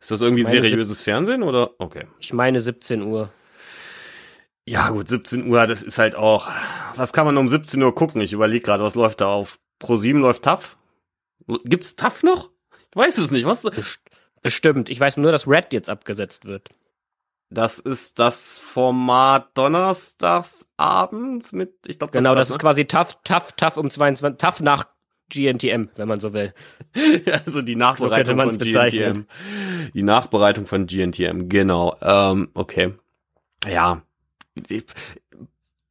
[0.00, 1.72] Ist das irgendwie seriöses Fernsehen oder?
[1.78, 2.06] Okay.
[2.20, 3.30] Ich meine 17 Uhr.
[4.66, 6.48] Ja, gut, 17 Uhr, das ist halt auch.
[6.94, 8.20] Was kann man um 17 Uhr gucken?
[8.20, 9.58] Ich überlege gerade, was läuft da auf?
[9.78, 10.76] Pro 7 läuft TAF?
[11.64, 12.50] Gibt's TAF noch?
[12.90, 13.46] Ich weiß es nicht.
[13.46, 13.62] Was?
[13.62, 14.00] Best
[14.42, 14.88] bestimmt.
[14.88, 16.68] Ich weiß nur, dass Red jetzt abgesetzt wird.
[17.50, 23.16] Das ist das Format donnerstags abends mit, ich glaube, Genau, das ist ist quasi tough,
[23.24, 24.84] tough, tough um 22, tough nach
[25.30, 26.52] GNTM, wenn man so will.
[27.24, 29.26] das, also die So Nachbereitung man's von bezeichnen.
[29.26, 29.90] GNTM.
[29.94, 31.96] Die Nachbereitung von GNTM, genau.
[32.02, 32.94] Ähm, okay.
[33.66, 34.02] Ja.
[34.68, 34.84] Ich-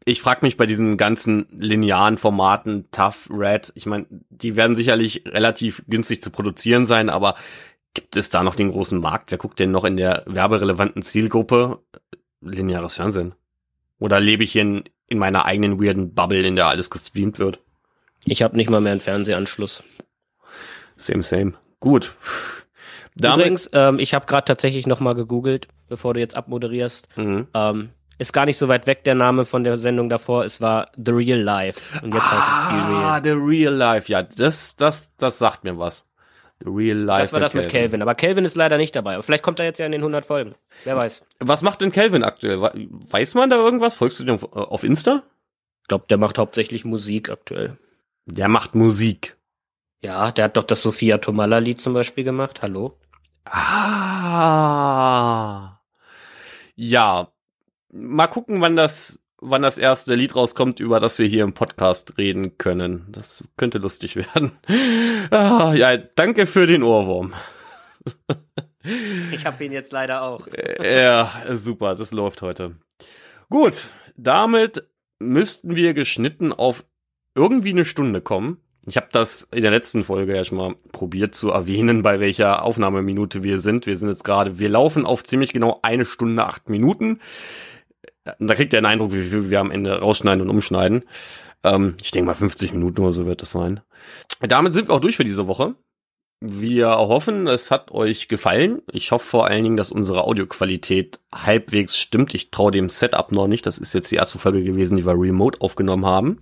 [0.06, 5.24] ich frage mich bei diesen ganzen linearen Formaten, Tough, Red, ich meine, die werden sicherlich
[5.26, 7.36] relativ günstig zu produzieren sein, aber
[7.94, 9.32] gibt es da noch den großen Markt?
[9.32, 11.80] Wer guckt denn noch in der werberelevanten Zielgruppe
[12.42, 13.36] lineares Fernsehen?
[14.00, 17.60] Oder lebe ich in, in meiner eigenen weirden Bubble, in der alles gestreamt wird?
[18.26, 19.84] Ich habe nicht mal mehr einen Fernsehanschluss.
[20.96, 21.54] Same, same.
[21.80, 22.14] Gut.
[23.16, 27.08] Damit Übrigens, ähm, ich habe gerade tatsächlich noch mal gegoogelt, bevor du jetzt abmoderierst.
[27.16, 27.48] Mhm.
[27.54, 30.44] Ähm, ist gar nicht so weit weg der Name von der Sendung davor.
[30.44, 31.82] Es war The Real Life.
[32.04, 33.04] Und jetzt ah, heißt es Real.
[33.04, 34.12] Ah, The Real Life.
[34.12, 36.10] Ja, das, das, das sagt mir was.
[36.64, 37.22] The Real Life.
[37.22, 38.02] Das war das mit Calvin.
[38.02, 39.14] Aber Calvin ist leider nicht dabei.
[39.14, 40.56] Aber vielleicht kommt er jetzt ja in den 100 Folgen.
[40.84, 41.24] Wer weiß.
[41.40, 42.60] Was macht denn Calvin aktuell?
[42.62, 43.96] Weiß man da irgendwas?
[43.96, 45.24] Folgst du dem auf Insta?
[45.82, 47.78] Ich glaube, der macht hauptsächlich Musik aktuell.
[48.26, 49.38] Der macht Musik.
[50.02, 52.62] Ja, der hat doch das Sophia Tomala Lied zum Beispiel gemacht.
[52.62, 52.98] Hallo?
[53.46, 54.88] Ah.
[56.76, 57.32] Ja.
[57.90, 62.18] Mal gucken, wann das, wann das erste Lied rauskommt, über das wir hier im Podcast
[62.18, 63.06] reden können.
[63.10, 64.52] Das könnte lustig werden.
[65.30, 67.34] Ah, ja, danke für den Ohrwurm.
[69.32, 70.48] Ich habe ihn jetzt leider auch.
[70.48, 72.76] Äh, ja, super, das läuft heute.
[73.50, 74.88] Gut, damit
[75.20, 76.86] müssten wir geschnitten auf
[77.36, 78.62] irgendwie eine Stunde kommen.
[78.86, 82.64] Ich habe das in der letzten Folge ja schon mal probiert zu erwähnen, bei welcher
[82.64, 83.86] Aufnahmeminute wir sind.
[83.86, 87.20] Wir sind jetzt gerade, wir laufen auf ziemlich genau eine Stunde acht Minuten.
[88.40, 91.04] Da kriegt ihr einen Eindruck, wie viel wir am Ende rausschneiden und umschneiden.
[91.64, 93.82] Ähm, ich denke mal 50 Minuten oder so wird das sein.
[94.42, 95.76] Damit sind wir auch durch für diese Woche.
[96.40, 98.84] Wir hoffen, es hat euch gefallen.
[98.92, 102.36] Ich hoffe vor allen Dingen, dass unsere Audioqualität halbwegs stimmt.
[102.36, 103.66] Ich traue dem Setup noch nicht.
[103.66, 106.38] Das ist jetzt die erste Folge gewesen, die wir remote aufgenommen haben.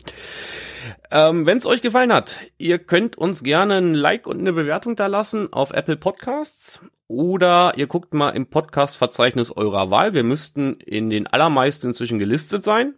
[1.11, 4.95] Ähm, Wenn es euch gefallen hat, ihr könnt uns gerne ein Like und eine Bewertung
[4.95, 10.13] da lassen auf Apple Podcasts oder ihr guckt mal im Podcast-Verzeichnis eurer Wahl.
[10.13, 12.95] Wir müssten in den allermeisten inzwischen gelistet sein.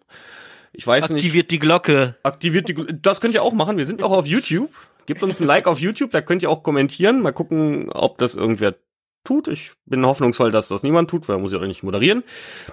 [0.73, 1.25] Ich weiß Aktiviert nicht.
[1.25, 2.15] Aktiviert die Glocke.
[2.23, 2.93] Aktiviert die Glocke.
[2.93, 3.77] Das könnt ihr auch machen.
[3.77, 4.71] Wir sind auch auf YouTube.
[5.07, 7.21] Gebt uns ein Like auf YouTube, da könnt ihr auch kommentieren.
[7.21, 8.75] Mal gucken, ob das irgendwer
[9.23, 9.47] tut.
[9.47, 12.23] Ich bin hoffnungsvoll, dass das niemand tut, weil muss ich auch nicht moderieren.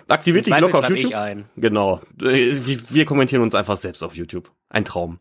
[0.08, 1.12] Aktiviert die Glocke auf YouTube.
[1.56, 2.00] Genau.
[2.20, 2.56] Äh,
[2.90, 4.50] wir kommentieren uns einfach selbst auf YouTube.
[4.74, 5.20] Ein Traum.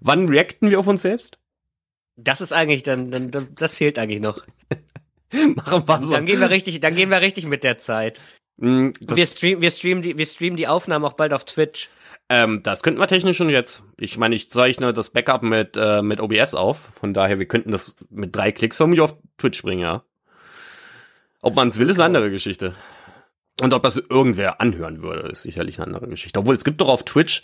[0.00, 1.38] Wann reacten wir auf uns selbst?
[2.16, 4.46] Das ist eigentlich dann, dann das fehlt eigentlich noch.
[5.56, 6.12] Machen wir so.
[6.14, 8.22] Dann gehen wir richtig, dann gehen wir richtig mit der Zeit.
[8.56, 11.90] Mm, wir, stream, wir, streamen die, wir streamen die Aufnahmen auch bald auf Twitch.
[12.30, 13.82] Ähm, das könnten wir technisch schon jetzt.
[14.00, 16.90] Ich meine, ich zeichne das Backup mit, äh, mit OBS auf.
[16.98, 20.02] Von daher, wir könnten das mit drei Klicks vermutlich auf Twitch bringen, ja.
[21.42, 22.74] Ob man es will, ist eine andere Geschichte.
[23.60, 26.38] Und ob das irgendwer anhören würde, ist sicherlich eine andere Geschichte.
[26.40, 27.42] Obwohl, es gibt doch auf Twitch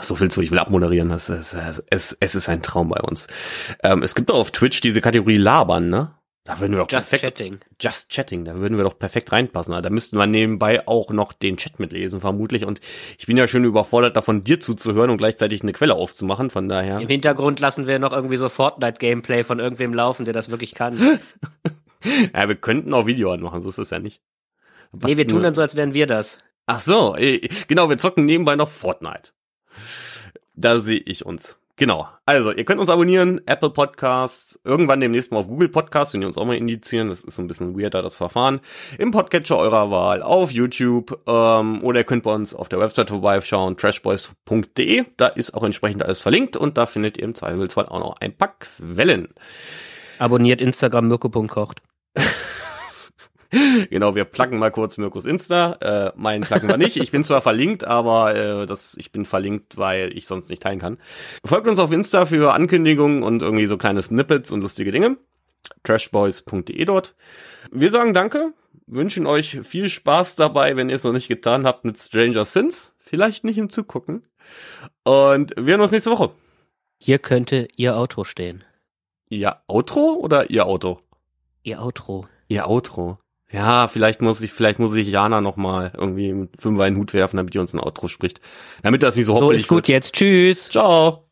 [0.00, 1.08] so viel zu, ich will abmoderieren.
[1.08, 1.54] Das ist,
[1.90, 3.26] es, es ist ein Traum bei uns.
[3.82, 6.14] Ähm, es gibt doch auf Twitch diese Kategorie Labern, ne?
[6.46, 7.58] Da würden wir doch Just perfekt, Chatting.
[7.80, 9.80] Just Chatting, da würden wir doch perfekt reinpassen.
[9.82, 12.66] Da müssten wir nebenbei auch noch den Chat mitlesen, vermutlich.
[12.66, 12.80] Und
[13.18, 17.00] ich bin ja schon überfordert, davon dir zuzuhören und gleichzeitig eine Quelle aufzumachen, von daher.
[17.00, 20.98] Im Hintergrund lassen wir noch irgendwie so Fortnite-Gameplay von irgendwem laufen, der das wirklich kann.
[22.34, 24.20] ja, wir könnten auch Video anmachen, so ist es ja nicht.
[24.92, 26.38] nee, wir tun dann so, als wären wir das.
[26.66, 29.32] Ach so, äh, genau, wir zocken nebenbei noch Fortnite.
[30.54, 31.56] Da sehe ich uns.
[31.76, 32.06] Genau.
[32.24, 36.28] Also, ihr könnt uns abonnieren, Apple Podcasts, irgendwann demnächst mal auf Google Podcasts, wenn ihr
[36.28, 37.08] uns auch mal indizieren.
[37.08, 38.60] Das ist so ein bisschen weirder, das Verfahren.
[38.96, 43.08] Im Podcatcher eurer Wahl, auf YouTube, ähm, oder ihr könnt bei uns auf der Website
[43.10, 45.04] vorbeischauen, trashboys.de.
[45.16, 48.36] Da ist auch entsprechend alles verlinkt und da findet ihr im Zweifelsfall auch noch ein
[48.36, 49.28] paar Quellen.
[50.20, 51.82] Abonniert Instagram mirko.kocht.
[53.90, 55.72] genau, wir placken mal kurz Mirkus Insta.
[55.80, 56.96] Äh, meinen placken wir nicht.
[56.96, 60.78] Ich bin zwar verlinkt, aber äh, das, ich bin verlinkt, weil ich sonst nicht teilen
[60.78, 60.98] kann.
[61.44, 65.16] Folgt uns auf Insta für Ankündigungen und irgendwie so kleine Snippets und lustige Dinge.
[65.82, 67.14] trashboys.de dort.
[67.70, 68.52] Wir sagen Danke,
[68.86, 72.94] wünschen euch viel Spaß dabei, wenn ihr es noch nicht getan habt mit Stranger Sins.
[72.98, 74.26] Vielleicht nicht im Zugucken.
[75.04, 76.30] Und wir hören uns nächste Woche.
[76.98, 78.64] Hier könnte Ihr Auto stehen.
[79.28, 81.00] Ihr Outro oder Ihr Auto?
[81.62, 82.26] Ihr Outro.
[82.48, 83.18] Ihr Outro.
[83.52, 87.00] Ja, vielleicht muss ich, vielleicht muss ich Jana noch mal irgendwie mit Fünfer in den
[87.00, 88.40] Hut werfen, damit die uns ein Outro spricht.
[88.82, 89.88] Damit das nicht so hoppelig So ist gut wird.
[89.88, 90.14] jetzt.
[90.14, 90.68] Tschüss.
[90.68, 91.24] Ciao.